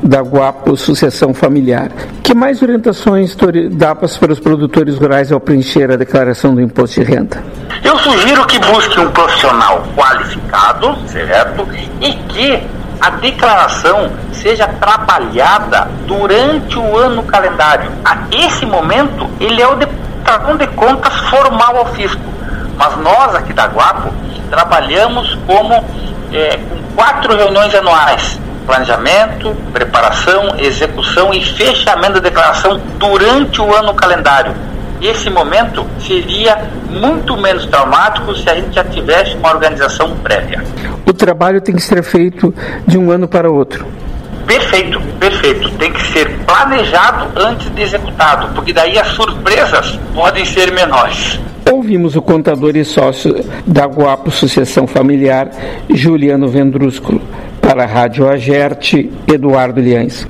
[0.05, 1.89] da Guapo Sucessão Familiar.
[2.21, 3.35] Que mais orientações
[3.71, 7.43] dadas para os produtores rurais ao preencher a declaração do imposto de renda?
[7.83, 11.67] Eu sugiro que busque um profissional qualificado, certo?
[12.01, 12.63] E que
[13.01, 17.91] a declaração seja trabalhada durante o ano calendário.
[18.05, 22.21] A esse momento, ele é o declaração de contas formal ao fisco.
[22.77, 24.13] Mas nós aqui da Guapo
[24.49, 25.73] trabalhamos como
[26.31, 33.93] é, com quatro reuniões anuais planejamento, preparação, execução e fechamento da declaração durante o ano
[33.93, 34.53] calendário.
[35.01, 36.57] Esse momento seria
[36.89, 40.63] muito menos traumático se a gente já tivesse uma organização prévia.
[41.05, 42.53] O trabalho tem que ser feito
[42.87, 43.85] de um ano para outro.
[44.47, 45.69] Perfeito, perfeito.
[45.71, 51.39] Tem que ser planejado antes de executado, porque daí as surpresas podem ser menores.
[51.71, 55.49] Ouvimos o contador e sócio da Guapo Sucessão Familiar,
[55.89, 57.19] Juliano Vendrúsculo.
[57.65, 60.27] Para a Rádio Agerte, Eduardo Liães.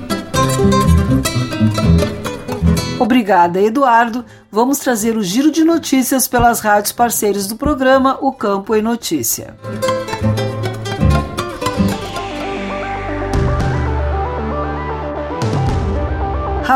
[2.98, 4.24] Obrigada, Eduardo.
[4.50, 9.54] Vamos trazer o giro de notícias pelas rádios parceiros do programa O Campo em Notícia.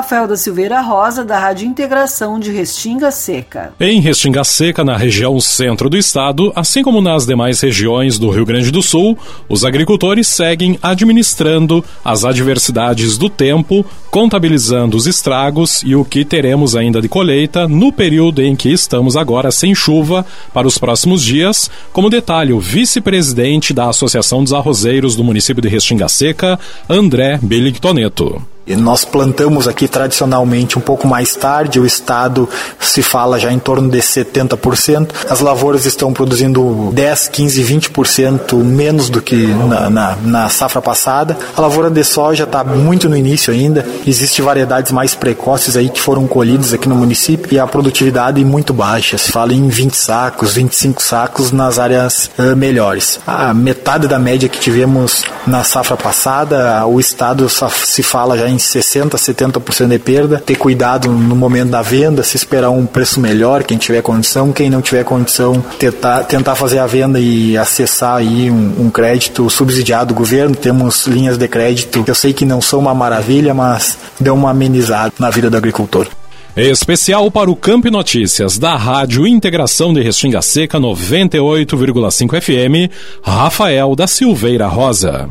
[0.00, 3.74] Rafael da Silveira Rosa, da Rádio Integração de Restinga Seca.
[3.78, 8.46] Em Restinga Seca, na região centro do estado, assim como nas demais regiões do Rio
[8.46, 15.94] Grande do Sul, os agricultores seguem administrando as adversidades do tempo, contabilizando os estragos e
[15.94, 20.24] o que teremos ainda de colheita no período em que estamos agora sem chuva
[20.54, 25.68] para os próximos dias, como detalhe o vice-presidente da Associação dos Arrozeiros do município de
[25.68, 28.42] Restinga Seca, André Beligtoneto.
[28.76, 32.48] Nós plantamos aqui tradicionalmente um pouco mais tarde, o estado
[32.78, 35.10] se fala já em torno de 70%.
[35.28, 41.36] As lavouras estão produzindo 10, 15, 20% menos do que na, na, na, safra passada.
[41.56, 43.86] A lavoura de soja está muito no início ainda.
[44.06, 48.72] Existem variedades mais precoces aí que foram colhidas aqui no município e a produtividade muito
[48.72, 49.18] baixa.
[49.18, 53.20] Se fala em 20 sacos, 25 sacos nas áreas uh, melhores.
[53.26, 58.58] A metade da média que tivemos na safra passada, o estado se fala já em
[58.60, 60.38] 60%, 70% de perda.
[60.38, 64.68] Ter cuidado no momento da venda, se esperar um preço melhor, quem tiver condição, quem
[64.68, 70.12] não tiver condição, tentar, tentar fazer a venda e acessar aí um, um crédito subsidiado
[70.12, 70.54] do governo.
[70.54, 75.12] Temos linhas de crédito eu sei que não são uma maravilha, mas dão uma amenizada
[75.18, 76.08] na vida do agricultor.
[76.56, 82.92] Especial para o Campo Notícias da Rádio Integração de Restinga Seca 98,5 FM,
[83.22, 85.30] Rafael da Silveira Rosa.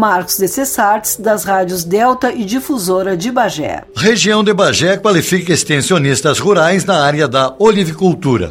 [0.00, 3.84] Marcos de Cessartes, das rádios Delta e Difusora de Bagé.
[3.94, 8.50] Região de Bagé qualifica extensionistas rurais na área da olivicultura.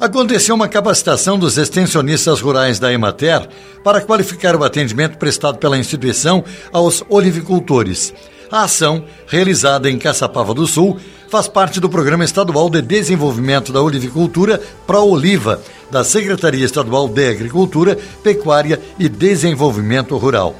[0.00, 3.46] aconteceu uma capacitação dos extensionistas rurais da Emater
[3.84, 8.14] para qualificar o atendimento prestado pela instituição aos olivicultores.
[8.50, 13.82] A ação, realizada em Caçapava do Sul, faz parte do Programa Estadual de Desenvolvimento da
[13.82, 15.60] Olivicultura Pro-Oliva,
[15.90, 20.56] da Secretaria Estadual de Agricultura, Pecuária e Desenvolvimento Rural.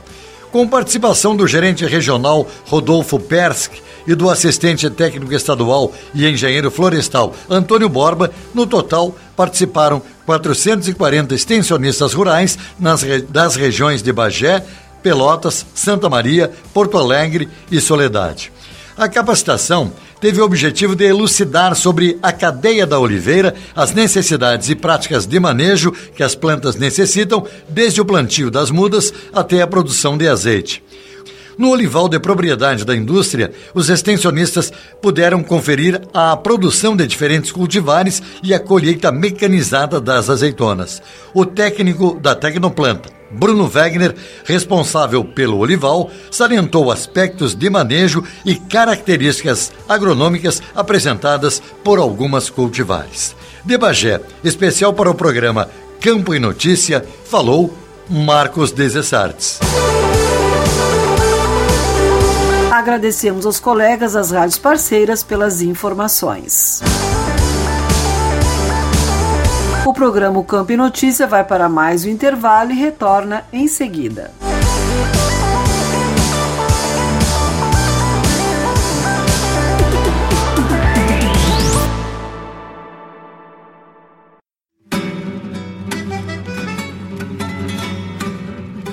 [0.53, 3.75] Com participação do gerente regional Rodolfo Persk
[4.07, 12.13] e do assistente técnico estadual e engenheiro florestal Antônio Borba, no total participaram 440 extensionistas
[12.15, 14.65] rurais nas, das regiões de Bagé,
[15.03, 18.53] Pelotas, Santa Maria, Porto Alegre e Soledade.
[19.01, 19.91] A capacitação
[20.21, 25.41] teve o objetivo de elucidar sobre a cadeia da oliveira, as necessidades e práticas de
[25.41, 30.85] manejo que as plantas necessitam, desde o plantio das mudas até a produção de azeite.
[31.59, 38.23] No olival de propriedade da indústria, os extensionistas puderam conferir a produção de diferentes cultivares
[38.43, 41.03] e a colheita mecanizada das azeitonas.
[41.35, 49.73] O técnico da Tecnoplanta, Bruno Wegner, responsável pelo olival, salientou aspectos de manejo e características
[49.89, 53.37] agronômicas apresentadas por algumas cultivares.
[53.65, 55.69] De Bagé, especial para o programa
[56.01, 57.73] Campo e Notícia, falou
[58.09, 59.61] Marcos Desessartes.
[62.81, 66.81] Agradecemos aos colegas das rádios parceiras pelas informações.
[69.85, 74.31] O programa Campo e Notícia vai para mais um intervalo e retorna em seguida.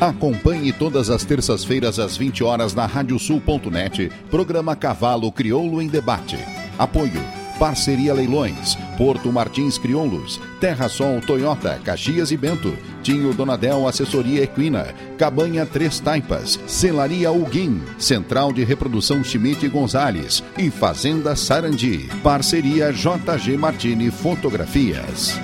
[0.07, 6.37] Acompanhe todas as terças-feiras às 20 horas na radiosul.net, programa Cavalo Crioulo em Debate.
[6.79, 7.21] Apoio.
[7.59, 14.93] Parceria Leilões, Porto Martins Crioulos, Terra Sol Toyota, Caxias e Bento, Tinho Donadel Assessoria Equina,
[15.17, 20.43] Cabanha Três Taipas, Celaria Uguim, Central de Reprodução Schmidt Gonzales.
[20.55, 22.07] E Fazenda Sarandi.
[22.21, 25.37] Parceria JG Martini Fotografias.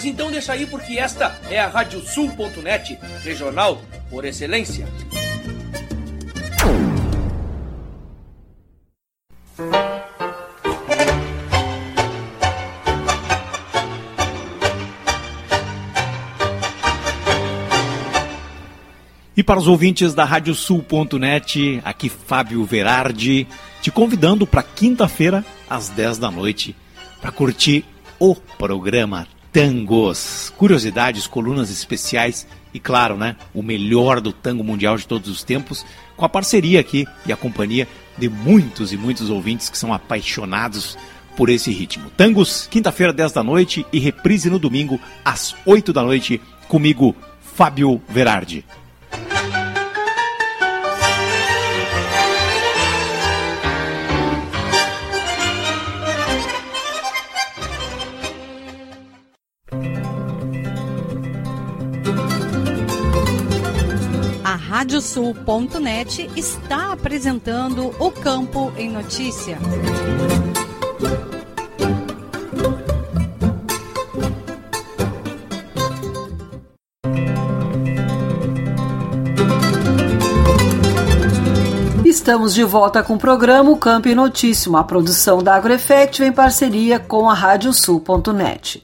[0.00, 4.88] Mas então deixa aí porque esta é a Radiosul.net, regional por excelência.
[19.36, 23.46] E para os ouvintes da Radiosul.net, aqui Fábio Verardi,
[23.82, 26.74] te convidando para quinta-feira, às 10 da noite,
[27.20, 27.84] para curtir
[28.18, 30.52] o programa Tangos.
[30.56, 35.84] Curiosidades, colunas especiais e, claro, né, o melhor do tango mundial de todos os tempos,
[36.16, 40.96] com a parceria aqui e a companhia de muitos e muitos ouvintes que são apaixonados
[41.36, 42.10] por esse ritmo.
[42.10, 48.00] Tangos, quinta-feira, 10 da noite e reprise no domingo, às 8 da noite, comigo, Fábio
[48.08, 48.64] Verardi.
[64.80, 69.58] Radiosul.net está apresentando o Campo em Notícia.
[82.02, 86.32] Estamos de volta com o programa o Campo em Notícia, uma produção da AgroEffect em
[86.32, 88.82] parceria com a Radiosul.net.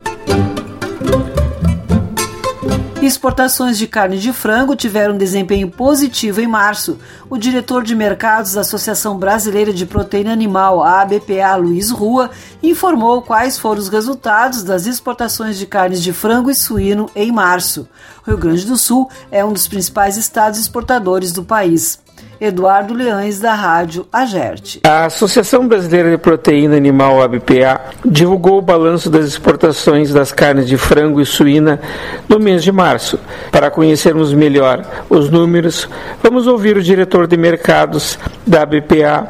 [3.06, 6.98] Exportações de carne de frango tiveram desempenho positivo em março.
[7.30, 13.22] O diretor de mercados da Associação Brasileira de Proteína Animal, a ABPA, Luiz Rua, informou
[13.22, 17.88] quais foram os resultados das exportações de carnes de frango e suíno em março.
[18.26, 22.04] O Rio Grande do Sul é um dos principais estados exportadores do país.
[22.40, 24.80] Eduardo Leães, da Rádio Agerte.
[24.84, 30.76] A Associação Brasileira de Proteína Animal, ABPA, divulgou o balanço das exportações das carnes de
[30.76, 31.80] frango e suína
[32.28, 33.18] no mês de março.
[33.50, 35.88] Para conhecermos melhor os números,
[36.22, 39.26] vamos ouvir o diretor de mercados da ABPA,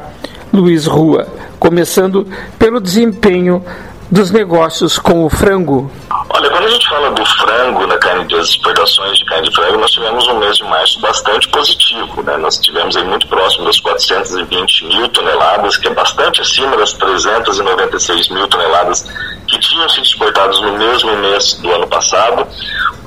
[0.51, 1.27] Luiz Rua,
[1.59, 2.27] começando
[2.59, 3.63] pelo desempenho
[4.09, 5.91] dos negócios com o frango.
[6.29, 9.77] Olha, quando a gente fala do frango, na carne das exportações de carne de frango,
[9.77, 12.37] nós tivemos um mês de março bastante positivo, né?
[12.37, 18.29] Nós tivemos aí muito próximo das 420 mil toneladas, que é bastante acima das 396
[18.29, 19.05] mil toneladas
[19.47, 22.47] que tinham sido exportadas no mesmo mês do ano passado.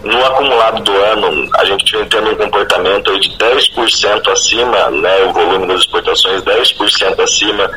[0.03, 5.25] No acumulado do ano, a gente vem tendo um comportamento aí de 10% acima, né,
[5.25, 7.71] o volume das exportações 10% acima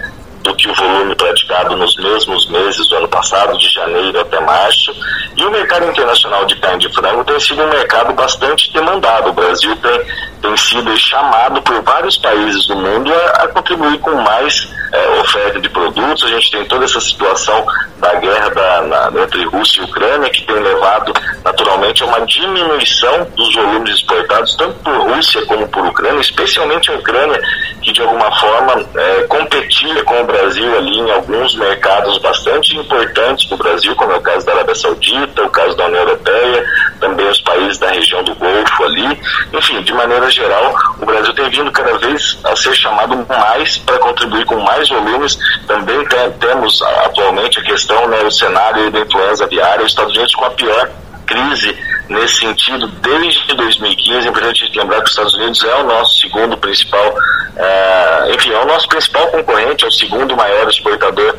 [0.43, 4.93] do que o volume praticado nos mesmos meses do ano passado, de janeiro até março.
[5.35, 9.29] E o mercado internacional de carne de frango tem sido um mercado bastante demandado.
[9.29, 10.01] O Brasil tem,
[10.43, 15.59] tem sido chamado por vários países do mundo a, a contribuir com mais é, oferta
[15.59, 16.25] de produtos.
[16.25, 17.65] A gente tem toda essa situação
[17.97, 21.13] da guerra da, na, entre Rússia e Ucrânia, que tem levado
[21.45, 26.95] naturalmente a uma diminuição dos volumes exportados, tanto por Rússia como por Ucrânia, especialmente a
[26.95, 27.39] Ucrânia,
[27.81, 33.45] que de alguma forma é, competia com o Brasil ali em alguns mercados bastante importantes
[33.45, 36.65] para o Brasil, como é o caso da Arábia Saudita, o caso da União Europeia,
[36.99, 39.19] também os países da região do Golfo ali.
[39.53, 43.99] Enfim, de maneira geral, o Brasil tem vindo cada vez a ser chamado mais para
[43.99, 45.37] contribuir com mais volumes.
[45.67, 50.35] Também tem, temos atualmente a questão, né, o cenário da influenza aviária, os Estados Unidos
[50.35, 50.89] com a pior
[51.25, 51.77] crise
[52.09, 54.27] nesse sentido desde 2015.
[54.27, 57.15] É importante lembrar que os Estados Unidos é o nosso segundo principal,
[57.55, 61.35] é, enfim, é o nosso principal concorrente, é o segundo maior exportador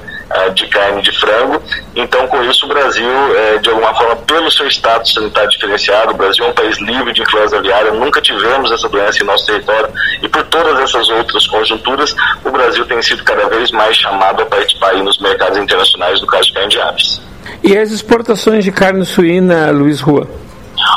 [0.55, 1.63] de carne de frango.
[1.95, 6.17] Então, com isso, o Brasil, é, de alguma forma, pelo seu status sanitário diferenciado, o
[6.17, 9.89] Brasil é um país livre de influenza aviária, nunca tivemos essa doença em nosso território
[10.23, 12.15] e por todas essas outras conjunturas,
[12.45, 16.49] o Brasil tem sido cada vez mais chamado a participar nos mercados internacionais do caso
[16.49, 17.21] de carne de aves.
[17.63, 20.29] E as exportações de carne suína, Luiz Rua?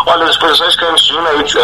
[0.05, 1.57] Olha, as exposições que a gente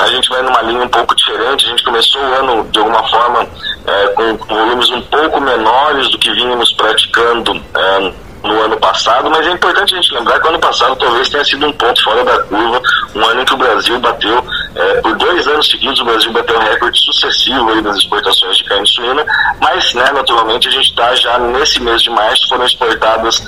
[0.00, 1.66] a gente vai numa linha um pouco diferente.
[1.66, 3.46] A gente começou o ano, de alguma forma,
[3.86, 8.12] é, com volumes um pouco menores do que vínhamos praticando é,
[8.42, 11.44] no ano passado, mas é importante a gente lembrar que o ano passado talvez tenha
[11.44, 12.80] sido um ponto fora da curva,
[13.14, 16.58] um ano em que o Brasil bateu, é, por dois anos seguidos, o Brasil bateu
[16.58, 19.24] recorde sucessivo aí das exportações de carne suína,
[19.60, 23.42] mas, né, naturalmente, a gente está já nesse mês de março, foram exportadas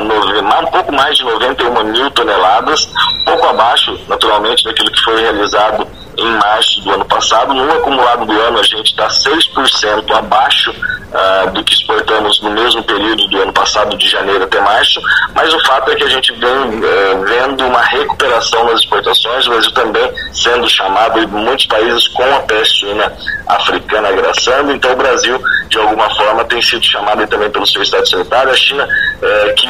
[0.00, 2.88] nove, um pouco mais de 91 mil toneladas,
[3.24, 5.86] pouco abaixo, naturalmente, daquilo que foi realizado
[6.18, 7.54] em março do ano passado.
[7.54, 12.82] No acumulado do ano, a gente está 6% abaixo uh, do que exportamos no mesmo
[12.84, 15.00] período do ano passado, de janeiro até março.
[15.34, 19.46] Mas o fato é que a gente vem uh, vendo uma recuperação nas exportações.
[19.46, 23.12] O Brasil também sendo chamado em muitos países com a peste suína
[23.46, 24.72] africana agraçando.
[24.72, 28.50] Então, o Brasil, de alguma forma, tem sido chamado também pelo seu estado sanitário.
[28.50, 29.66] A China, uh, que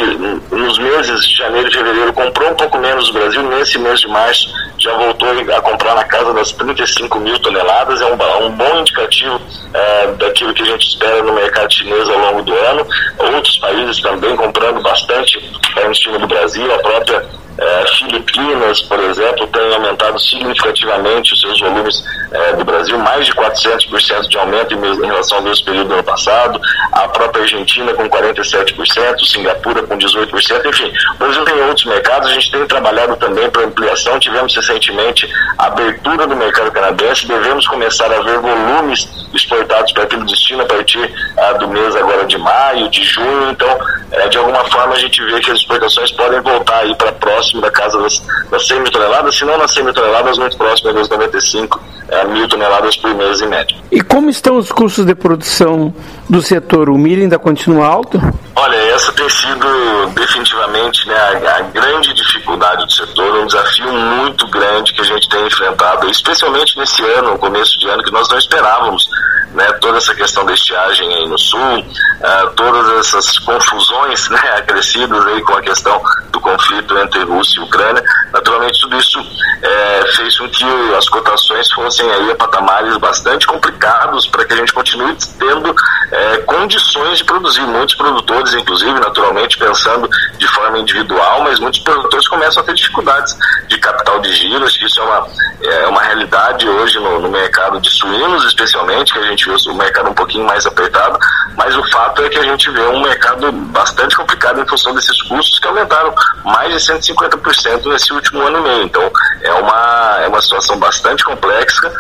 [0.55, 4.09] nos meses de janeiro e fevereiro comprou um pouco menos do Brasil, nesse mês de
[4.09, 4.49] março
[4.79, 9.41] já voltou a comprar na casa das 35 mil toneladas, é um, um bom indicativo
[9.73, 12.87] é, daquilo que a gente espera no mercado chinês ao longo do ano.
[13.19, 15.39] Outros países também comprando bastante
[15.75, 17.27] carne cima do Brasil, a própria
[17.59, 23.33] é, Filipinas, por exemplo, tem aumentado significativamente os seus volumes é, do Brasil, mais de
[23.33, 26.61] 400% de aumento em, em, relação ao mesmo período do ano passado.
[26.93, 30.67] A própria Argentina com 47%, Singapura com 18%.
[30.67, 32.29] Enfim, o Brasil tem outros mercados.
[32.29, 34.19] A gente tem trabalhado também para ampliação.
[34.19, 35.27] Tivemos recentemente
[35.57, 37.27] a abertura do mercado canadense.
[37.27, 42.27] Devemos começar a ver volumes exportados para aquele destino a partir ah, do mês agora
[42.27, 43.51] de maio, de junho.
[43.51, 43.79] Então,
[44.13, 47.46] é, de alguma forma, a gente vê que as exportações podem voltar aí para próximo
[47.47, 50.57] próximo da casa das, das 100 mil toneladas, se não nas 100 mil toneladas, muito
[50.57, 53.77] próximo das 95 é, mil toneladas por mês em média.
[53.91, 55.95] E como estão os custos de produção
[56.29, 56.89] do setor?
[56.89, 58.21] O milho ainda continua alto?
[58.55, 59.67] Olha, essa tem sido
[60.15, 65.29] definitivamente né, a, a, grande dificuldade do setor, um desafio muito grande que a gente
[65.29, 69.09] tem enfrentado, especialmente nesse ano, no começo de ano, que nós não esperávamos
[69.53, 75.27] né, toda essa questão da estiagem aí no sul, uh, todas essas confusões né, acrescidas
[75.27, 78.03] aí com a questão do conflito entre Rússia e Ucrânia.
[78.33, 79.19] Naturalmente, tudo isso
[79.63, 80.65] é, fez com que
[80.97, 85.75] as cotações fossem aí a patamares bastante complicados para que a gente continue tendo
[86.13, 87.63] é, condições de produzir.
[87.67, 90.09] Muitos produtores, inclusive, naturalmente, pensando
[90.39, 94.65] de forma individual, mas muitos produtores começam a ter dificuldades de capital de giro.
[94.65, 95.29] Acho que isso é uma,
[95.63, 100.11] é uma realidade hoje no, no mercado de suínos, especialmente, que a gente o mercado
[100.11, 101.19] um pouquinho mais apertado,
[101.57, 105.23] mas o fato é que a gente vê um mercado bastante complicado em função desses
[105.23, 106.15] custos que aumentaram
[106.45, 108.83] mais de 150% nesse último ano e meio.
[108.85, 109.11] Então,
[109.43, 111.93] é uma, é uma situação bastante complexa,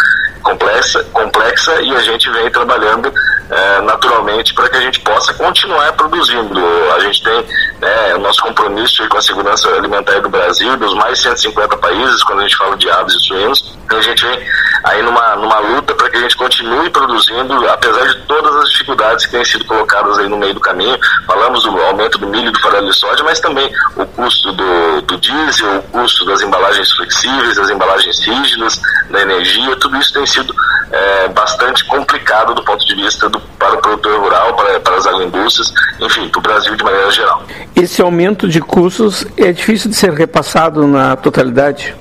[0.42, 3.12] complexa, complexa e a gente vem trabalhando
[3.50, 6.60] é, naturalmente para que a gente possa continuar produzindo.
[6.94, 7.46] A gente tem
[7.80, 12.22] né, o nosso compromisso com a segurança alimentar do Brasil, dos mais de 150 países,
[12.24, 13.76] quando a gente fala de aves e suínos.
[13.84, 14.40] Então a gente vem
[14.84, 19.26] aí numa, numa luta para que a gente continue produzindo, apesar de todas as dificuldades
[19.26, 20.98] que têm sido colocadas aí no meio do caminho.
[21.26, 25.02] Falamos do aumento do milho e do farelo de soja, mas também o custo do,
[25.02, 28.80] do diesel, o custo das embalagens flexíveis, das embalagens rígidas,
[29.10, 30.54] da energia, tudo isso tem sido
[30.90, 35.06] é, bastante complicado do ponto de vista do, para o produtor rural, para, para as
[35.06, 37.42] agroindústrias, enfim, para o Brasil de maneira geral.
[37.74, 41.94] Esse aumento de custos é difícil de ser repassado na totalidade?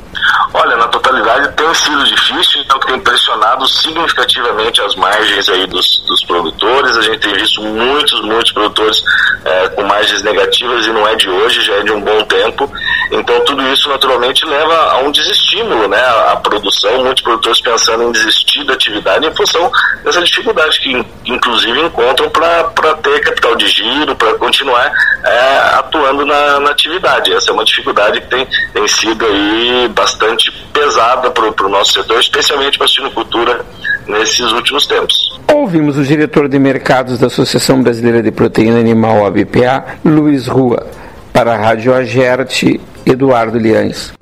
[0.54, 6.26] Olha, na totalidade tem sido difícil, então tem pressionado significativamente as margens aí dos, dos
[6.26, 6.98] produtores.
[6.98, 9.04] A gente tem visto muitos, muitos produtores
[9.44, 12.72] é, com margens negativas e não é de hoje, já é de um bom tempo.
[13.12, 16.02] Então tudo isso naturalmente leva a um desestímulo, né?
[16.32, 19.72] A, produção, muitos produtores pensando em desistir da atividade em função
[20.04, 22.64] dessa dificuldade que inclusive encontram para
[23.56, 24.92] capital de giro, para continuar
[25.24, 27.34] é, atuando na, na, atividade.
[27.34, 32.20] Essa é uma dificuldade que tem, tem sido aí bastante pesada para o nosso setor,
[32.20, 33.66] especialmente para a suinocultura
[34.08, 35.40] nesses últimos tempos.
[35.52, 40.86] Ouvimos o diretor de mercados da Associação Brasileira de Proteína Animal, ABPA, Luiz Rua,
[41.34, 44.14] para a Rádio Agerte, Eduardo Liães.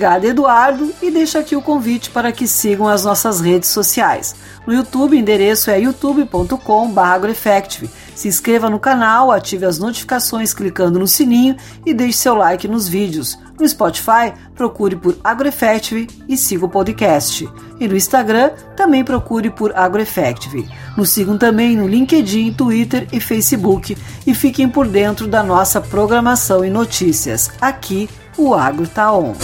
[0.00, 4.34] Obrigada, Eduardo, e deixo aqui o convite para que sigam as nossas redes sociais.
[4.66, 7.90] No YouTube, o endereço é youtube.com/agroeffective.
[8.14, 12.88] Se inscreva no canal, ative as notificações clicando no sininho e deixe seu like nos
[12.88, 13.38] vídeos.
[13.58, 17.46] No Spotify, procure por AgroEffective e siga o podcast.
[17.78, 20.66] E no Instagram, também procure por AgroEffective.
[20.96, 23.94] Nos sigam também no LinkedIn, Twitter e Facebook
[24.26, 27.50] e fiquem por dentro da nossa programação e notícias.
[27.60, 29.34] Aqui, o Agro tá on.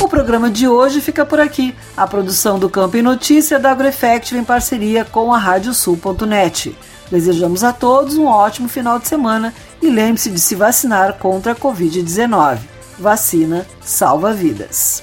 [0.00, 1.74] O programa de hoje fica por aqui.
[1.96, 6.76] A produção do Campo e Notícia da AgroEffective em parceria com a Radiosul.net.
[7.10, 11.56] Desejamos a todos um ótimo final de semana e lembre-se de se vacinar contra a
[11.56, 12.58] Covid-19.
[12.98, 15.02] Vacina salva vidas.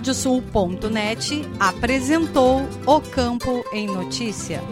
[0.00, 4.62] radiosul.net apresentou O Campo em Notícia.